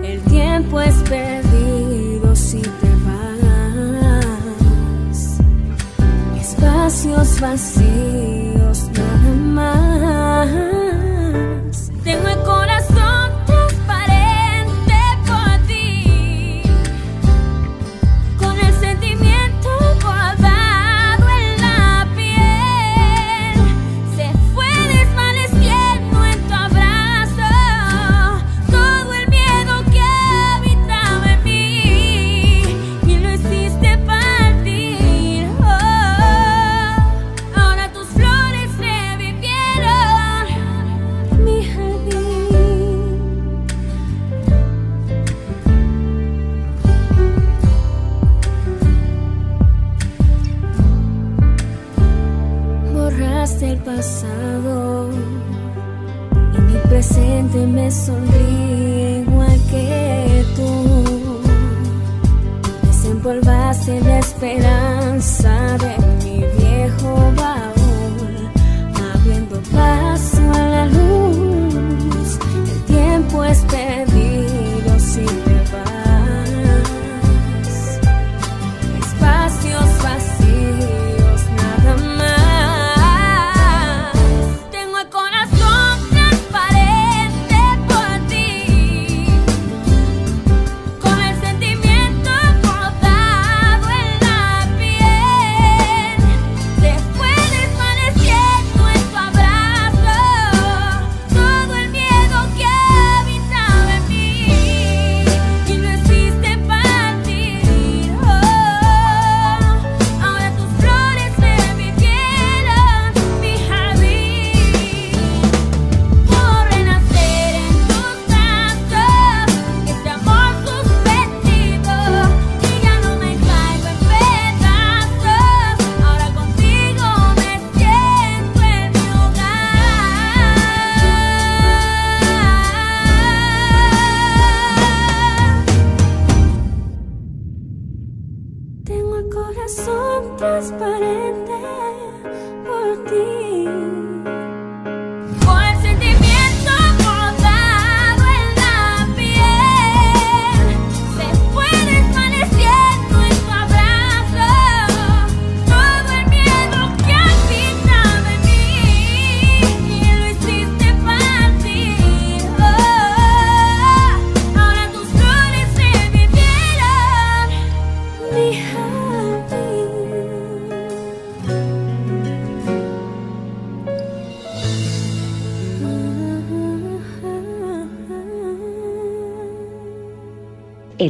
El 0.04 0.20
tiempo 0.22 0.82
es 0.82 0.96
perdido 1.04 2.36
si 2.36 2.62
te 2.62 2.96
vas. 3.06 4.30
Espacios 6.42 7.40
vacíos 7.40 8.59
presente 57.90 58.39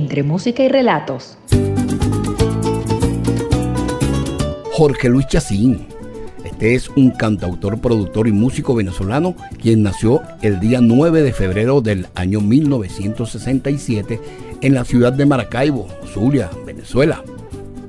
Entre 0.10 0.24
música 0.24 0.64
y 0.64 0.70
relatos. 0.70 1.38
Jorge 4.72 5.08
Luis 5.08 5.28
Chacín. 5.28 5.86
Este 6.44 6.74
es 6.74 6.90
un 6.90 7.12
cantautor, 7.12 7.80
productor 7.80 8.28
y 8.28 8.32
músico 8.32 8.74
venezolano 8.74 9.36
quien 9.62 9.84
nació 9.84 10.24
el 10.42 10.60
día 10.60 10.80
9 10.82 11.22
de 11.22 11.32
febrero 11.32 11.82
del 11.82 12.08
año 12.16 12.42
1967 12.42 14.20
en 14.62 14.74
la 14.74 14.84
ciudad 14.84 15.14
de 15.14 15.28
Maracaibo, 15.28 15.88
Zulia, 16.12 16.50
Venezuela. 16.66 17.24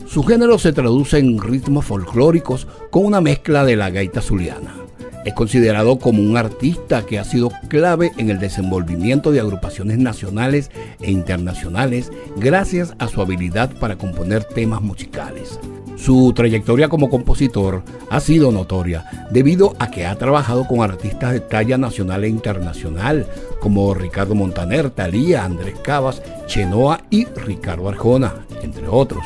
Su 0.06 0.22
género 0.22 0.58
se 0.58 0.74
traduce 0.74 1.16
en 1.16 1.40
ritmos 1.40 1.86
folclóricos 1.86 2.66
con 2.90 3.06
una 3.06 3.22
mezcla 3.22 3.64
de 3.64 3.76
la 3.76 3.88
gaita 3.88 4.20
zuliana. 4.20 4.79
Es 5.24 5.34
considerado 5.34 5.98
como 5.98 6.22
un 6.22 6.36
artista 6.36 7.04
que 7.04 7.18
ha 7.18 7.24
sido 7.24 7.50
clave 7.68 8.12
en 8.16 8.30
el 8.30 8.38
desenvolvimiento 8.38 9.32
de 9.32 9.40
agrupaciones 9.40 9.98
nacionales 9.98 10.70
e 11.00 11.10
internacionales 11.10 12.10
gracias 12.36 12.94
a 12.98 13.06
su 13.06 13.20
habilidad 13.20 13.70
para 13.78 13.96
componer 13.96 14.44
temas 14.44 14.80
musicales. 14.80 15.58
Su 15.96 16.32
trayectoria 16.34 16.88
como 16.88 17.10
compositor 17.10 17.82
ha 18.08 18.20
sido 18.20 18.50
notoria 18.50 19.04
debido 19.30 19.76
a 19.78 19.90
que 19.90 20.06
ha 20.06 20.14
trabajado 20.16 20.66
con 20.66 20.80
artistas 20.80 21.32
de 21.32 21.40
talla 21.40 21.76
nacional 21.76 22.24
e 22.24 22.28
internacional 22.28 23.26
como 23.60 23.92
Ricardo 23.92 24.34
Montaner, 24.34 24.88
Talía, 24.88 25.44
Andrés 25.44 25.78
Cavas, 25.82 26.22
Chenoa 26.46 27.02
y 27.10 27.26
Ricardo 27.26 27.90
Arjona, 27.90 28.46
entre 28.62 28.88
otros. 28.88 29.22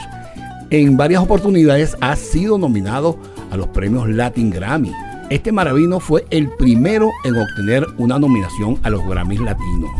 En 0.70 0.96
varias 0.96 1.22
oportunidades 1.22 1.96
ha 2.00 2.16
sido 2.16 2.58
nominado 2.58 3.16
a 3.52 3.56
los 3.56 3.68
premios 3.68 4.08
Latin 4.08 4.50
Grammy. 4.50 4.90
Este 5.34 5.50
maravino 5.50 5.98
fue 5.98 6.24
el 6.30 6.48
primero 6.48 7.10
en 7.24 7.36
obtener 7.36 7.84
una 7.98 8.20
nominación 8.20 8.78
a 8.84 8.90
los 8.90 9.04
Grammys 9.04 9.40
Latinos. 9.40 9.90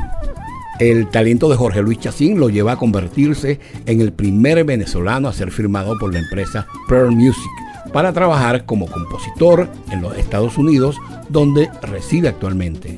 El 0.78 1.08
talento 1.08 1.48
de 1.48 1.56
Jorge 1.56 1.82
Luis 1.82 1.98
Chacín 1.98 2.38
lo 2.38 2.50
lleva 2.50 2.70
a 2.70 2.76
convertirse 2.76 3.58
en 3.84 4.00
el 4.00 4.12
primer 4.12 4.62
venezolano 4.62 5.26
a 5.26 5.32
ser 5.32 5.50
firmado 5.50 5.98
por 5.98 6.12
la 6.12 6.20
empresa 6.20 6.68
Pearl 6.88 7.10
Music 7.10 7.50
para 7.92 8.12
trabajar 8.12 8.64
como 8.64 8.86
compositor 8.86 9.68
en 9.90 10.02
los 10.02 10.16
Estados 10.16 10.56
Unidos, 10.56 10.98
donde 11.28 11.68
reside 11.82 12.28
actualmente. 12.28 12.96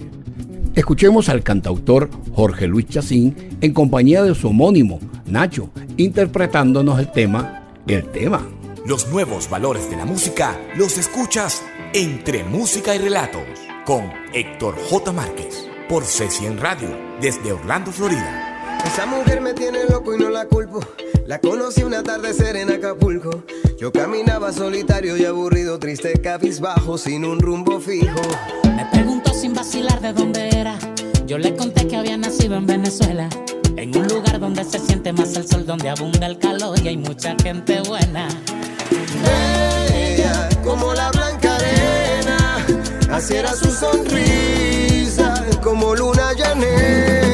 Escuchemos 0.74 1.30
al 1.30 1.42
cantautor 1.42 2.10
Jorge 2.34 2.66
Luis 2.66 2.86
Chacín 2.86 3.34
en 3.62 3.72
compañía 3.72 4.22
de 4.22 4.34
su 4.34 4.48
homónimo, 4.48 5.00
Nacho, 5.24 5.70
interpretándonos 5.96 6.98
el 6.98 7.10
tema 7.10 7.62
El 7.86 8.04
tema. 8.10 8.46
Los 8.84 9.08
nuevos 9.08 9.48
valores 9.48 9.88
de 9.88 9.96
la 9.96 10.04
música 10.04 10.54
los 10.76 10.98
escuchas 10.98 11.62
entre 11.96 12.44
música 12.44 12.94
y 12.94 12.98
relatos 12.98 13.40
con 13.86 14.12
Héctor 14.34 14.76
J. 14.90 15.12
Márquez 15.12 15.66
por 15.88 16.04
C100 16.04 16.58
Radio 16.58 16.90
desde 17.22 17.52
Orlando, 17.52 17.90
Florida. 17.90 18.82
Esa 18.84 19.06
mujer 19.06 19.40
me 19.40 19.54
tiene 19.54 19.78
loco 19.88 20.14
y 20.14 20.18
no 20.18 20.28
la 20.28 20.44
culpo. 20.44 20.80
La 21.24 21.38
conocí 21.38 21.84
una 21.84 22.02
tarde 22.02 22.34
en 22.60 22.70
Acapulco. 22.70 23.44
Yo 23.80 23.92
caminaba 23.92 24.52
solitario 24.52 25.16
y 25.16 25.24
aburrido, 25.24 25.78
triste, 25.78 26.12
cabizbajo, 26.20 26.98
sin 26.98 27.24
un 27.24 27.40
rumbo 27.40 27.80
fijo. 27.80 28.20
Me 28.76 28.84
preguntó 28.92 29.32
sin 29.32 29.54
vacilar 29.54 29.98
de 30.02 30.12
dónde 30.12 30.50
era. 30.50 30.78
Yo 31.26 31.38
le 31.38 31.56
conté 31.56 31.88
que 31.88 31.96
había 31.96 32.18
nacido 32.18 32.56
en 32.56 32.66
Venezuela. 32.66 33.30
En 33.74 33.96
un 33.96 34.06
lugar 34.06 34.38
donde 34.38 34.64
se 34.64 34.78
siente 34.80 35.14
más 35.14 35.34
el 35.34 35.48
sol, 35.48 35.64
donde 35.64 35.88
abunda 35.88 36.26
el 36.26 36.38
calor 36.38 36.78
y 36.84 36.88
hay 36.88 36.98
mucha 36.98 37.34
gente 37.42 37.80
buena. 37.88 38.28
Ella, 39.94 40.50
como 40.62 40.92
la 40.92 41.10
blanca 41.10 41.45
así 43.16 43.34
era 43.34 43.54
su 43.54 43.70
sonrisa, 43.70 45.34
como 45.62 45.94
luna 45.94 46.34
llanera. 46.34 47.25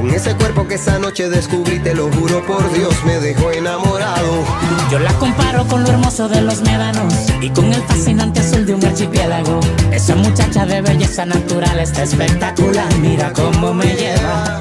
Con 0.00 0.10
ese 0.14 0.34
cuerpo 0.34 0.66
que 0.66 0.76
esa 0.76 0.98
noche 0.98 1.28
descubrí, 1.28 1.78
te 1.78 1.94
lo 1.94 2.10
juro 2.10 2.42
por 2.46 2.72
Dios, 2.72 2.94
me 3.04 3.20
dejó 3.20 3.50
enamorado. 3.50 4.46
Yo 4.90 4.98
la 4.98 5.12
comparo 5.18 5.66
con 5.66 5.84
lo 5.84 5.90
hermoso 5.90 6.26
de 6.26 6.40
los 6.40 6.62
médanos 6.62 7.12
y 7.42 7.50
con 7.50 7.66
el 7.66 7.82
fascinante 7.82 8.40
azul 8.40 8.64
de 8.64 8.76
un 8.76 8.82
archipiélago. 8.82 9.60
Esa 9.92 10.14
muchacha 10.14 10.64
de 10.64 10.80
belleza 10.80 11.26
natural 11.26 11.78
está 11.80 12.04
espectacular, 12.04 12.88
mira 12.96 13.30
cómo 13.34 13.74
me 13.74 13.94
lleva. 13.94 14.58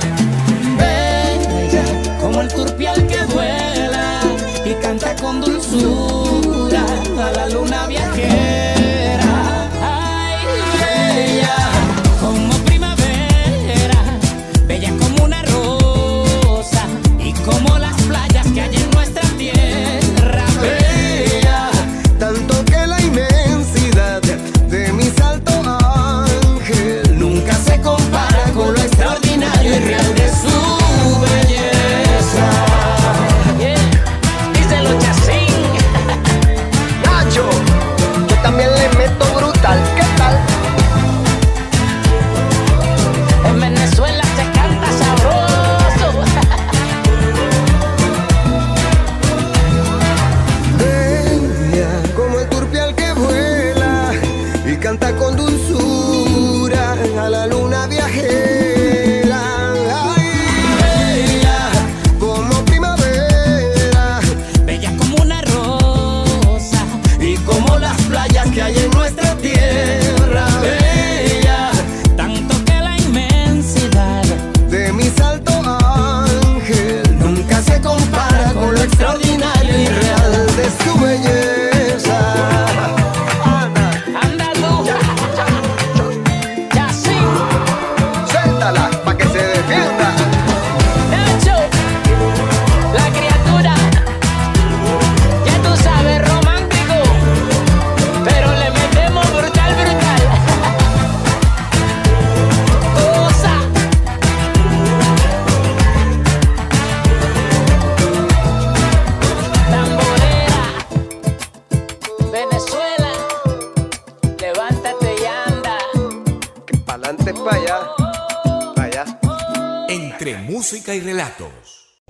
Bella, 0.77 1.85
como 2.19 2.41
el 2.41 2.49
turpial 2.49 3.07
que 3.07 3.23
vuela 3.33 4.19
y 4.65 4.73
canta 4.81 5.15
con 5.15 5.39
dulzura 5.39 6.83
a 7.17 7.31
la 7.31 7.47
luna 7.47 7.87
viajera. 7.87 8.78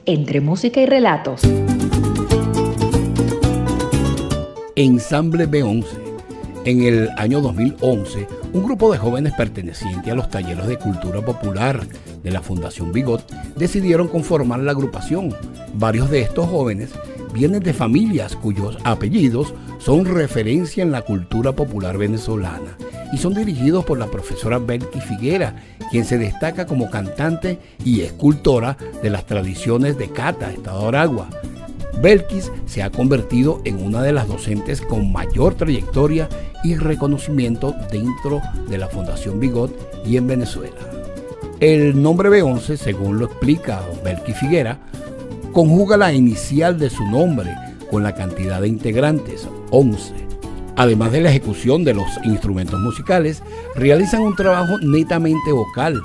Entre 0.09 0.41
música 0.41 0.81
y 0.81 0.87
relatos. 0.87 1.41
Ensamble 4.75 5.47
B11. 5.47 5.85
En 6.65 6.81
el 6.81 7.09
año 7.15 7.41
2011, 7.41 8.27
un 8.53 8.63
grupo 8.63 8.91
de 8.91 8.97
jóvenes 8.97 9.33
pertenecientes 9.33 10.11
a 10.11 10.15
los 10.15 10.31
talleres 10.31 10.65
de 10.65 10.79
cultura 10.79 11.21
popular 11.21 11.85
de 12.23 12.31
la 12.31 12.41
Fundación 12.41 12.91
Bigot 12.91 13.23
decidieron 13.55 14.07
conformar 14.07 14.61
la 14.61 14.71
agrupación. 14.71 15.31
Varios 15.75 16.09
de 16.09 16.21
estos 16.21 16.49
jóvenes 16.49 16.89
vienen 17.31 17.61
de 17.61 17.73
familias 17.75 18.35
cuyos 18.35 18.79
apellidos 18.83 19.53
son 19.77 20.05
referencia 20.05 20.81
en 20.81 20.91
la 20.91 21.03
cultura 21.03 21.51
popular 21.51 21.99
venezolana 21.99 22.75
y 23.13 23.17
son 23.19 23.35
dirigidos 23.35 23.85
por 23.85 23.99
la 23.99 24.07
profesora 24.07 24.57
Belki 24.57 25.01
Figuera, 25.01 25.55
quien 25.89 26.05
se 26.05 26.17
destaca 26.17 26.65
como 26.65 26.89
cantante 26.89 27.59
y 27.83 28.01
escultora 28.01 28.77
de 29.01 29.09
las 29.09 29.25
tradiciones 29.25 29.97
de 29.97 30.09
Cata, 30.09 30.51
Estado 30.51 30.81
de 30.81 30.87
Aragua. 30.87 31.29
Belkis 32.01 32.51
se 32.65 32.81
ha 32.81 32.89
convertido 32.89 33.61
en 33.65 33.83
una 33.83 34.01
de 34.01 34.13
las 34.13 34.27
docentes 34.27 34.81
con 34.81 35.11
mayor 35.11 35.55
trayectoria 35.55 36.29
y 36.63 36.75
reconocimiento 36.75 37.75
dentro 37.91 38.41
de 38.69 38.77
la 38.77 38.87
Fundación 38.87 39.39
Bigot 39.39 39.71
y 40.05 40.17
en 40.17 40.27
Venezuela. 40.27 40.77
El 41.59 42.01
nombre 42.01 42.29
B11, 42.29 42.77
según 42.77 43.19
lo 43.19 43.25
explica 43.25 43.81
Belki 44.03 44.31
Figuera, 44.31 44.79
conjuga 45.51 45.97
la 45.97 46.13
inicial 46.13 46.79
de 46.79 46.89
su 46.89 47.03
nombre 47.05 47.53
con 47.91 48.03
la 48.03 48.15
cantidad 48.15 48.61
de 48.61 48.69
integrantes, 48.69 49.47
11. 49.71 50.28
Además 50.79 51.11
de 51.11 51.19
la 51.19 51.29
ejecución 51.29 51.83
de 51.83 51.93
los 51.93 52.07
instrumentos 52.23 52.79
musicales, 52.79 53.43
realizan 53.75 54.21
un 54.21 54.33
trabajo 54.33 54.79
netamente 54.79 55.51
vocal, 55.51 56.01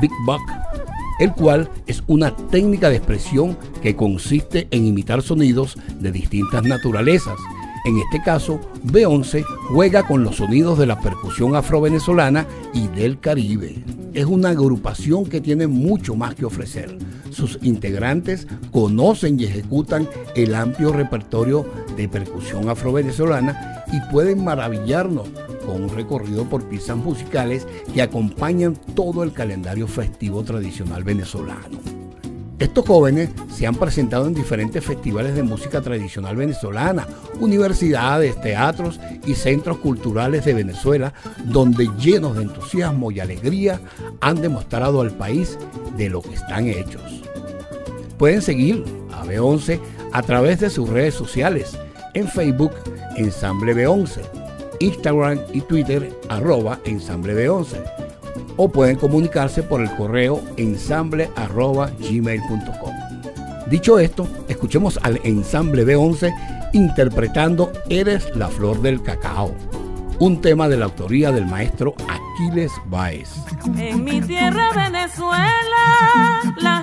Big 0.00 0.10
Buck, 0.24 0.40
el 1.20 1.30
cual 1.32 1.68
es 1.86 2.02
una 2.06 2.34
técnica 2.34 2.88
de 2.88 2.96
expresión 2.96 3.54
que 3.82 3.94
consiste 3.94 4.66
en 4.70 4.86
imitar 4.86 5.20
sonidos 5.20 5.76
de 6.00 6.10
distintas 6.10 6.64
naturalezas, 6.64 7.36
En 7.86 7.98
este 7.98 8.22
caso, 8.22 8.60
B11 8.86 9.44
juega 9.68 10.06
con 10.06 10.24
los 10.24 10.36
sonidos 10.36 10.78
de 10.78 10.86
la 10.86 10.98
percusión 11.00 11.54
afro-venezolana 11.54 12.46
y 12.72 12.88
del 12.88 13.20
Caribe. 13.20 13.84
Es 14.14 14.24
una 14.24 14.48
agrupación 14.48 15.26
que 15.26 15.42
tiene 15.42 15.66
mucho 15.66 16.16
más 16.16 16.34
que 16.34 16.46
ofrecer. 16.46 16.96
Sus 17.28 17.58
integrantes 17.60 18.46
conocen 18.72 19.38
y 19.38 19.44
ejecutan 19.44 20.08
el 20.34 20.54
amplio 20.54 20.94
repertorio 20.94 21.66
de 21.94 22.08
percusión 22.08 22.70
afro-venezolana 22.70 23.73
y 23.92 24.00
pueden 24.12 24.44
maravillarnos 24.44 25.28
con 25.64 25.82
un 25.82 25.88
recorrido 25.88 26.44
por 26.44 26.64
piezas 26.68 26.96
musicales 26.96 27.66
que 27.92 28.02
acompañan 28.02 28.76
todo 28.94 29.22
el 29.22 29.32
calendario 29.32 29.86
festivo 29.86 30.42
tradicional 30.42 31.04
venezolano. 31.04 31.78
Estos 32.58 32.86
jóvenes 32.86 33.30
se 33.52 33.66
han 33.66 33.74
presentado 33.74 34.28
en 34.28 34.34
diferentes 34.34 34.84
festivales 34.84 35.34
de 35.34 35.42
música 35.42 35.80
tradicional 35.80 36.36
venezolana, 36.36 37.06
universidades, 37.40 38.40
teatros 38.40 39.00
y 39.26 39.34
centros 39.34 39.78
culturales 39.78 40.44
de 40.44 40.54
Venezuela, 40.54 41.12
donde 41.44 41.90
llenos 41.98 42.36
de 42.36 42.44
entusiasmo 42.44 43.10
y 43.10 43.18
alegría 43.18 43.80
han 44.20 44.40
demostrado 44.40 45.00
al 45.00 45.10
país 45.10 45.58
de 45.96 46.08
lo 46.08 46.22
que 46.22 46.34
están 46.34 46.68
hechos. 46.68 47.02
Pueden 48.18 48.40
seguir 48.40 48.84
a 49.12 49.24
B11 49.24 49.80
a 50.12 50.22
través 50.22 50.60
de 50.60 50.70
sus 50.70 50.88
redes 50.88 51.14
sociales, 51.14 51.76
en 52.14 52.28
Facebook 52.28 52.72
Ensamble 53.16 53.74
B11, 53.74 54.20
Instagram 54.80 55.40
y 55.52 55.60
Twitter 55.62 56.12
arroba 56.28 56.78
Ensamble 56.84 57.34
B11 57.34 58.04
o 58.56 58.70
pueden 58.70 58.96
comunicarse 58.96 59.62
por 59.62 59.80
el 59.80 59.90
correo 59.96 60.42
ensamble.gmail.com. 60.56 62.94
Dicho 63.68 63.98
esto, 63.98 64.28
escuchemos 64.48 64.98
al 65.02 65.20
ensamble 65.24 65.86
B11 65.86 66.32
interpretando 66.72 67.72
Eres 67.88 68.34
la 68.36 68.48
flor 68.48 68.82
del 68.82 69.02
cacao, 69.02 69.54
un 70.18 70.40
tema 70.40 70.68
de 70.68 70.76
la 70.76 70.86
autoría 70.86 71.30
del 71.32 71.46
maestro 71.46 71.94
Aquiles 72.08 72.72
Baez. 72.86 73.30
En 73.78 74.02
mi 74.04 74.20
tierra 74.20 74.70
Venezuela 74.74 76.42
la 76.58 76.82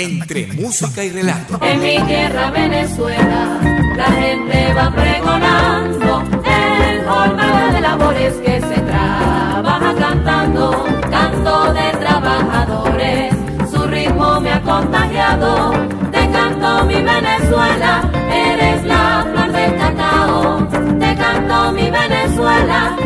Entre 0.00 0.46
música 0.52 1.02
y 1.02 1.10
relato. 1.10 1.58
En 1.60 1.80
mi 1.80 1.98
tierra 2.06 2.52
Venezuela 2.52 3.58
la 3.96 4.04
gente 4.04 4.72
va 4.72 4.92
pregonando. 4.92 6.22
En 6.44 7.04
jornada 7.04 7.72
de 7.72 7.80
labores 7.80 8.34
que 8.34 8.60
se 8.60 8.80
trabaja 8.80 9.94
cantando, 9.98 10.86
canto 11.10 11.74
de 11.74 11.98
trabajadores, 11.98 13.34
su 13.72 13.82
ritmo 13.88 14.40
me 14.40 14.52
ha 14.52 14.62
contagiado, 14.62 15.72
te 16.12 16.30
canto 16.30 16.84
mi 16.84 17.02
Venezuela, 17.02 18.08
eres 18.32 18.84
la 18.84 19.26
flor 19.32 19.50
del 19.50 19.76
cacao, 19.78 20.68
te 21.00 21.16
canto 21.16 21.72
mi 21.72 21.90
Venezuela, 21.90 22.96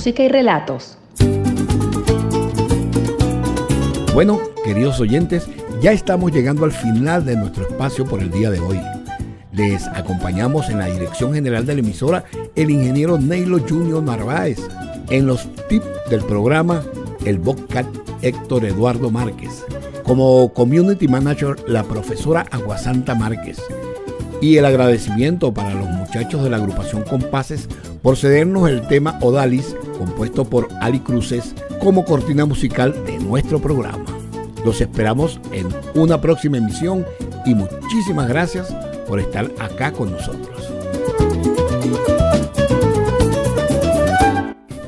música 0.00 0.22
y 0.22 0.28
relatos. 0.28 0.96
Bueno, 4.14 4.40
queridos 4.64 4.98
oyentes, 4.98 5.46
ya 5.82 5.92
estamos 5.92 6.32
llegando 6.32 6.64
al 6.64 6.72
final 6.72 7.26
de 7.26 7.36
nuestro 7.36 7.68
espacio 7.68 8.06
por 8.06 8.20
el 8.20 8.30
día 8.30 8.48
de 8.48 8.60
hoy. 8.60 8.80
Les 9.52 9.86
acompañamos 9.88 10.70
en 10.70 10.78
la 10.78 10.86
dirección 10.86 11.34
general 11.34 11.66
de 11.66 11.74
la 11.74 11.80
emisora 11.80 12.24
el 12.56 12.70
ingeniero 12.70 13.18
Neilo 13.18 13.58
Junior 13.58 14.02
Narváez. 14.02 14.58
En 15.10 15.26
los 15.26 15.46
tips 15.68 15.84
del 16.08 16.22
programa, 16.22 16.82
el 17.26 17.38
Bobcat 17.38 17.86
Héctor 18.22 18.64
Eduardo 18.64 19.10
Márquez. 19.10 19.66
Como 20.04 20.50
Community 20.54 21.08
Manager, 21.08 21.56
la 21.68 21.82
profesora 21.82 22.46
Aguasanta 22.50 23.14
Márquez. 23.14 23.58
Y 24.40 24.56
el 24.56 24.64
agradecimiento 24.64 25.52
para 25.52 25.74
los 25.74 25.90
muchachos 25.90 26.42
de 26.42 26.48
la 26.48 26.56
agrupación 26.56 27.02
Compases 27.02 27.68
por 28.02 28.16
cedernos 28.16 28.68
el 28.68 28.86
tema 28.88 29.18
Odalis, 29.20 29.76
compuesto 30.00 30.46
por 30.46 30.68
Ali 30.80 31.00
Cruces, 31.00 31.54
como 31.78 32.06
cortina 32.06 32.46
musical 32.46 32.94
de 33.04 33.18
nuestro 33.18 33.60
programa. 33.60 34.06
Los 34.64 34.80
esperamos 34.80 35.38
en 35.52 35.68
una 35.94 36.22
próxima 36.22 36.56
emisión 36.56 37.04
y 37.44 37.54
muchísimas 37.54 38.26
gracias 38.26 38.74
por 39.06 39.20
estar 39.20 39.50
acá 39.58 39.92
con 39.92 40.10
nosotros. 40.10 40.72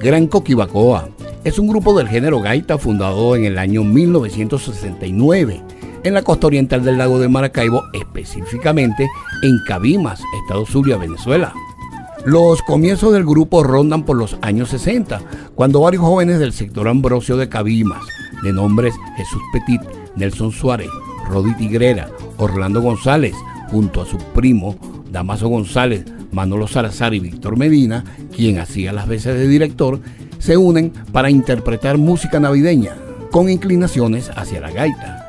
Gran 0.01 0.27
Coquibacoa 0.29 1.11
es 1.45 1.59
un 1.59 1.69
grupo 1.69 1.97
del 1.97 2.09
género 2.09 2.41
gaita 2.41 2.79
fundado 2.79 3.37
en 3.37 3.45
el 3.45 3.59
año 3.59 3.85
1969 3.85 5.63
en 6.05 6.15
la 6.15 6.23
costa 6.23 6.47
oriental 6.47 6.83
del 6.83 6.99
lago 6.99 7.19
de 7.19 7.29
Maracaibo, 7.29 7.85
específicamente 7.93 9.11
en 9.43 9.59
Cabimas, 9.69 10.23
Estado 10.43 10.65
Zulia, 10.65 10.97
Venezuela. 10.97 11.53
Los 12.25 12.63
comienzos 12.63 13.13
del 13.13 13.25
grupo 13.25 13.65
rondan 13.65 14.05
por 14.05 14.17
los 14.17 14.37
años 14.43 14.69
60, 14.69 15.21
cuando 15.57 15.81
varios 15.81 16.05
jóvenes 16.05 16.39
del 16.39 16.53
sector 16.53 16.87
Ambrosio 16.87 17.37
de 17.37 17.49
Cabimas, 17.49 18.05
de 18.45 18.53
nombres 18.53 18.95
Jesús 19.17 19.43
Petit, 19.53 19.81
Nelson 20.15 20.53
Suárez, 20.53 20.89
Rodi 21.29 21.53
Tigrera, 21.55 22.09
Orlando 22.37 22.81
González, 22.81 23.35
junto 23.73 24.03
a 24.03 24.07
su 24.07 24.19
primo 24.19 24.77
Damaso 25.11 25.49
González, 25.49 26.05
Manolo 26.31 26.69
Salazar 26.69 27.13
y 27.13 27.19
Víctor 27.19 27.57
Medina, 27.57 28.05
quien 28.35 28.61
hacía 28.61 28.93
las 28.93 29.09
veces 29.09 29.35
de 29.35 29.49
director, 29.49 29.99
se 30.39 30.57
unen 30.57 30.93
para 31.11 31.29
interpretar 31.29 31.99
música 31.99 32.39
navideña, 32.39 32.95
con 33.33 33.49
inclinaciones 33.49 34.31
hacia 34.37 34.61
la 34.61 34.71
gaita. 34.71 35.29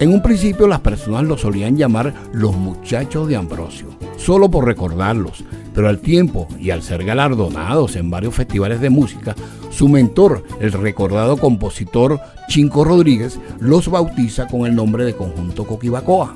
En 0.00 0.12
un 0.12 0.20
principio 0.20 0.66
las 0.66 0.80
personas 0.80 1.22
los 1.22 1.42
solían 1.42 1.76
llamar 1.76 2.12
los 2.32 2.56
muchachos 2.56 3.28
de 3.28 3.36
Ambrosio, 3.36 3.86
solo 4.16 4.50
por 4.50 4.64
recordarlos, 4.64 5.44
pero 5.74 5.88
al 5.88 6.00
tiempo 6.00 6.48
y 6.58 6.70
al 6.70 6.82
ser 6.82 7.04
galardonados 7.04 7.96
en 7.96 8.10
varios 8.10 8.34
festivales 8.34 8.80
de 8.80 8.90
música, 8.90 9.34
su 9.70 9.88
mentor, 9.88 10.44
el 10.60 10.72
recordado 10.72 11.36
compositor 11.36 12.20
Chinco 12.48 12.84
Rodríguez, 12.84 13.38
los 13.60 13.88
bautiza 13.88 14.46
con 14.46 14.66
el 14.66 14.74
nombre 14.74 15.04
de 15.04 15.14
Conjunto 15.14 15.64
Coquibacoa. 15.64 16.34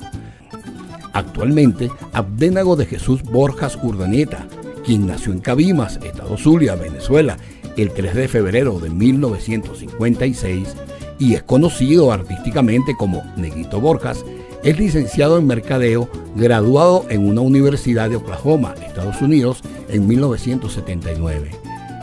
Actualmente, 1.13 1.91
Abdénago 2.13 2.77
de 2.77 2.87
Jesús 2.87 3.23
Borjas 3.23 3.79
Urdaneta, 3.83 4.47
quien 4.85 5.07
nació 5.07 5.33
en 5.33 5.41
Cabimas, 5.41 5.99
Estado 6.03 6.37
Zulia, 6.37 6.75
Venezuela, 6.75 7.37
el 7.77 7.91
3 7.91 8.15
de 8.15 8.29
febrero 8.29 8.79
de 8.79 8.91
1956 8.91 10.77
y 11.19 11.35
es 11.35 11.43
conocido 11.43 12.13
artísticamente 12.13 12.95
como 12.97 13.23
Neguito 13.37 13.81
Borjas, 13.81 14.25
es 14.67 14.81
licenciado 14.81 15.39
en 15.39 15.47
Mercadeo, 15.47 16.11
graduado 16.35 17.07
en 17.09 17.29
una 17.29 17.41
universidad 17.41 18.11
de 18.11 18.17
Oklahoma, 18.17 18.75
Estados 18.85 19.23
Unidos, 19.23 19.63
en 19.89 20.09
1979. 20.09 21.53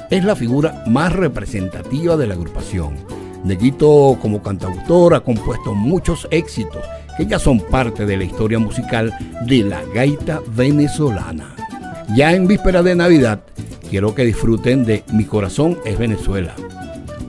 Es 0.09 0.24
la 0.24 0.38
figura 0.38 0.82
más 0.88 1.11
representativa 1.11 2.16
de 2.16 2.26
la 2.26 2.36
agrupación. 2.36 2.95
Neguito 3.43 4.18
como 4.22 4.41
cantautor 4.41 5.14
ha 5.14 5.20
compuesto 5.20 5.74
muchos 5.74 6.26
éxitos 6.32 6.86
que 7.18 7.26
ya 7.26 7.38
son 7.38 7.59
parte 7.59 8.05
de 8.05 8.16
la 8.16 8.24
historia 8.24 8.59
musical 8.59 9.14
de 9.45 9.64
la 9.64 9.84
gaita 9.93 10.41
venezolana. 10.55 11.53
Ya 12.16 12.34
en 12.34 12.47
víspera 12.47 12.82
de 12.82 12.95
Navidad, 12.95 13.41
quiero 13.89 14.16
que 14.16 14.24
disfruten 14.24 14.86
de 14.86 15.03
Mi 15.11 15.26
corazón 15.26 15.80
es 15.84 15.97
Venezuela, 15.99 16.55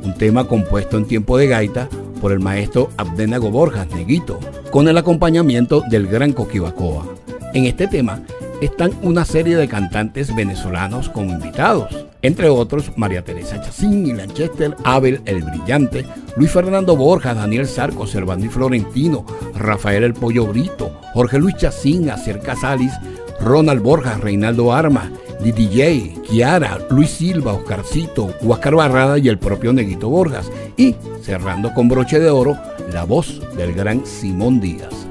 un 0.05 0.15
tema 0.15 0.47
compuesto 0.47 0.97
en 0.97 1.07
tiempo 1.07 1.37
de 1.37 1.49
gaita 1.49 1.89
por 2.25 2.33
el 2.33 2.41
maestro 2.41 2.89
Abdenago 2.97 3.51
Borjas 3.51 3.87
Neguito, 3.91 4.41
con 4.71 4.89
el 4.89 4.97
acompañamiento 4.97 5.83
del 5.91 6.07
gran 6.07 6.33
Coquibacoa. 6.33 7.05
En 7.53 7.67
este 7.67 7.87
tema 7.87 8.23
están 8.63 8.93
una 9.03 9.27
serie 9.27 9.59
de 9.59 9.69
cantantes 9.69 10.35
venezolanos 10.35 11.11
con 11.11 11.29
invitados, 11.29 12.07
entre 12.23 12.49
otros 12.49 12.93
María 12.97 13.23
Teresa 13.23 13.61
Chacín 13.61 14.07
y 14.07 14.15
Lanchester, 14.15 14.75
Abel 14.85 15.21
el 15.27 15.43
Brillante, 15.43 16.07
Luis 16.39 16.51
Fernando 16.51 16.97
Borjas, 16.97 17.37
Daniel 17.37 17.67
Sarco, 17.67 18.07
Servando 18.07 18.49
Florentino, 18.49 19.27
Rafael 19.55 20.03
el 20.03 20.15
Pollo 20.15 20.47
Brito, 20.47 20.99
Jorge 21.13 21.39
Luis 21.39 21.57
Chacín, 21.57 22.09
Acer 22.09 22.41
Casalis, 22.41 22.95
Ronald 23.39 23.83
Borjas, 23.83 24.19
Reinaldo 24.19 24.73
Armas, 24.73 25.11
DJ, 25.43 26.15
Kiara, 26.29 26.79
Luis 26.91 27.11
Silva, 27.11 27.55
Oscarcito, 27.55 28.35
Huáscar 28.43 28.75
Barrada 28.75 29.19
y 29.19 29.29
el 29.29 29.39
propio 29.39 29.73
Neguito 29.73 30.09
Borjas. 30.09 30.51
Y, 30.77 30.95
cerrando 31.23 31.73
con 31.75 31.89
broche 31.89 32.19
de 32.19 32.31
oro, 32.31 32.57
la 32.93 33.05
voz 33.05 33.41
del 33.57 33.75
gran 33.75 34.05
Simón 34.07 34.61
Díaz. 34.61 35.07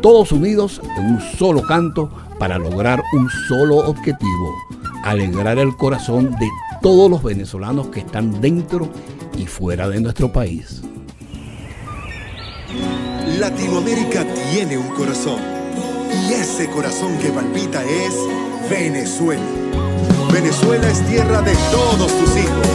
Todos 0.00 0.32
unidos 0.32 0.80
en 0.98 1.06
un 1.06 1.20
solo 1.20 1.62
canto 1.62 2.10
para 2.38 2.58
lograr 2.58 3.02
un 3.12 3.28
solo 3.48 3.76
objetivo, 3.78 4.54
alegrar 5.04 5.58
el 5.58 5.74
corazón 5.76 6.30
de 6.32 6.48
todos 6.82 7.10
los 7.10 7.22
venezolanos 7.22 7.88
que 7.88 8.00
están 8.00 8.40
dentro 8.40 8.88
y 9.36 9.46
fuera 9.46 9.88
de 9.88 10.00
nuestro 10.00 10.32
país. 10.32 10.82
Latinoamérica 13.38 14.24
tiene 14.50 14.78
un 14.78 14.88
corazón 14.88 15.40
y 16.28 16.32
ese 16.32 16.68
corazón 16.70 17.18
que 17.18 17.30
palpita 17.30 17.82
es 17.84 18.14
Venezuela. 18.70 19.65
Venezuela 20.32 20.88
es 20.88 21.04
tierra 21.06 21.42
de 21.42 21.54
todos 21.70 22.12
tus 22.12 22.36
hijos, 22.36 22.68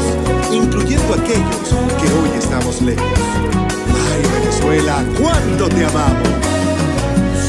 incluyendo 0.51 1.13
aquellos 1.13 1.69
que 1.99 2.07
hoy 2.13 2.29
estamos 2.38 2.82
lejos. 2.82 3.05
Ay 4.13 4.21
Venezuela, 4.39 5.03
cuánto 5.19 5.69
te 5.69 5.86
amamos. 5.86 6.29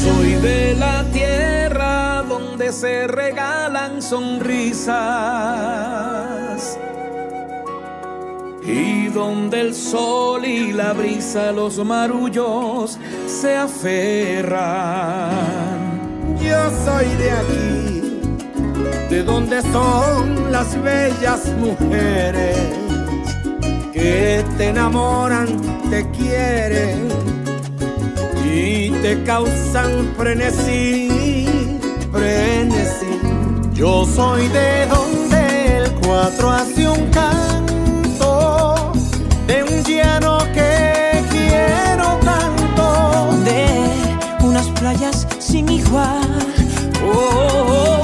Soy 0.03 0.35
de 0.35 0.75
la 0.75 1.05
tierra 1.13 2.23
donde 2.29 2.73
se 2.73 3.07
regalan 3.07 4.03
sonrisas 4.03 4.93
y 8.65 9.09
donde 9.09 9.61
el 9.61 9.75
sol 9.75 10.45
y 10.45 10.73
la 10.73 10.93
brisa, 10.93 11.53
los 11.53 11.85
marullos 11.85 12.99
se 13.27 13.57
aferran. 13.57 14.61
Yo 16.41 16.71
soy 16.85 17.07
de 17.17 17.33
aquí, 17.33 17.92
de 19.13 19.23
donde 19.25 19.61
son 19.61 20.51
las 20.51 20.83
bellas 20.83 21.47
mujeres 21.59 22.57
que 23.93 24.43
te 24.57 24.69
enamoran, 24.69 25.49
te 25.91 26.11
quieren 26.13 27.09
y 28.43 28.89
te 29.03 29.23
causan 29.25 30.15
frenesí, 30.17 31.11
frenesí. 32.11 33.21
Yo 33.75 34.07
soy 34.07 34.49
de 34.49 34.87
donde 34.87 35.77
el 35.77 35.93
cuatro 36.07 36.51
hace 36.51 36.89
un 36.89 37.11
canto, 37.11 38.93
de 39.47 39.63
un 39.63 39.85
llano 39.85 40.39
que 40.55 41.23
quiero 41.31 42.19
tanto, 42.25 43.37
de 43.45 44.47
unas 44.47 44.69
playas 44.71 45.27
sin 45.39 45.69
igual. 45.69 46.31
oh, 47.05 47.53
del 47.93 48.02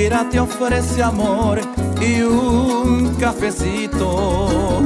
cualquiera 0.00 0.30
te 0.30 0.40
ofrece 0.40 1.02
amor 1.02 1.60
y 2.00 2.22
un 2.22 3.14
cafecito. 3.16 4.80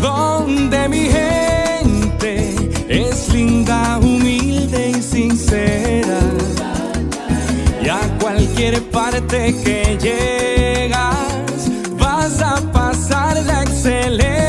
Donde 0.00 0.88
mi 0.88 1.10
gente 1.10 2.54
es 2.88 3.28
linda, 3.28 3.98
humilde 3.98 4.92
y 4.96 5.02
sincera. 5.02 6.20
Y 7.82 7.88
a 7.90 8.00
cualquier 8.18 8.82
parte 8.84 9.54
que 9.62 9.98
llegas 10.00 11.68
vas 11.98 12.40
a 12.40 12.56
pasar 12.72 13.42
la 13.44 13.62
excelencia. 13.64 14.41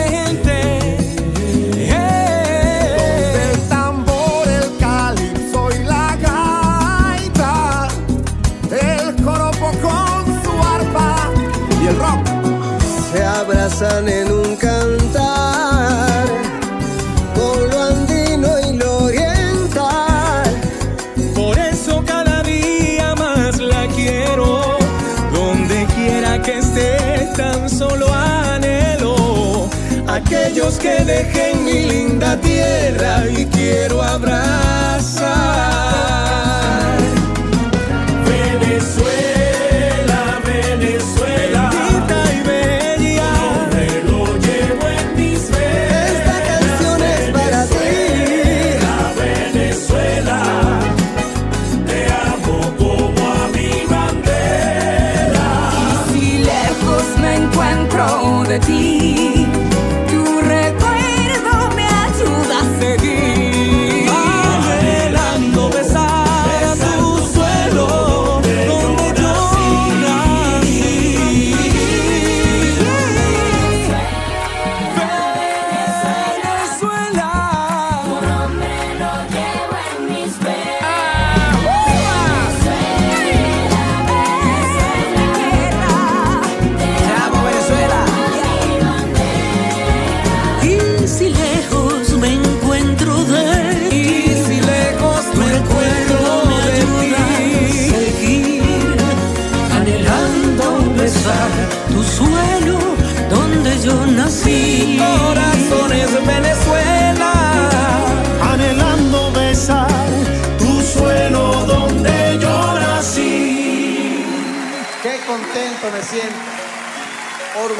aquellos 30.53 30.77
que 30.77 31.03
dejen 31.03 31.65
mi 31.65 31.85
linda 31.87 32.39
tierra 32.39 33.25
y 33.27 33.43
quiero 33.47 34.03
abrazar. 34.03 35.52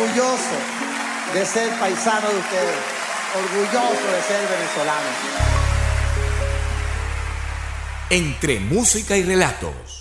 orgulloso 0.04 0.58
de 1.34 1.46
ser 1.46 1.70
paisano 1.80 2.30
de 2.30 2.38
ustedes, 2.38 2.76
orgulloso 3.36 4.08
de 4.12 4.22
ser 4.22 4.48
venezolano. 4.50 5.10
Entre 8.10 8.60
música 8.60 9.16
y 9.18 9.24
relatos. 9.24 9.93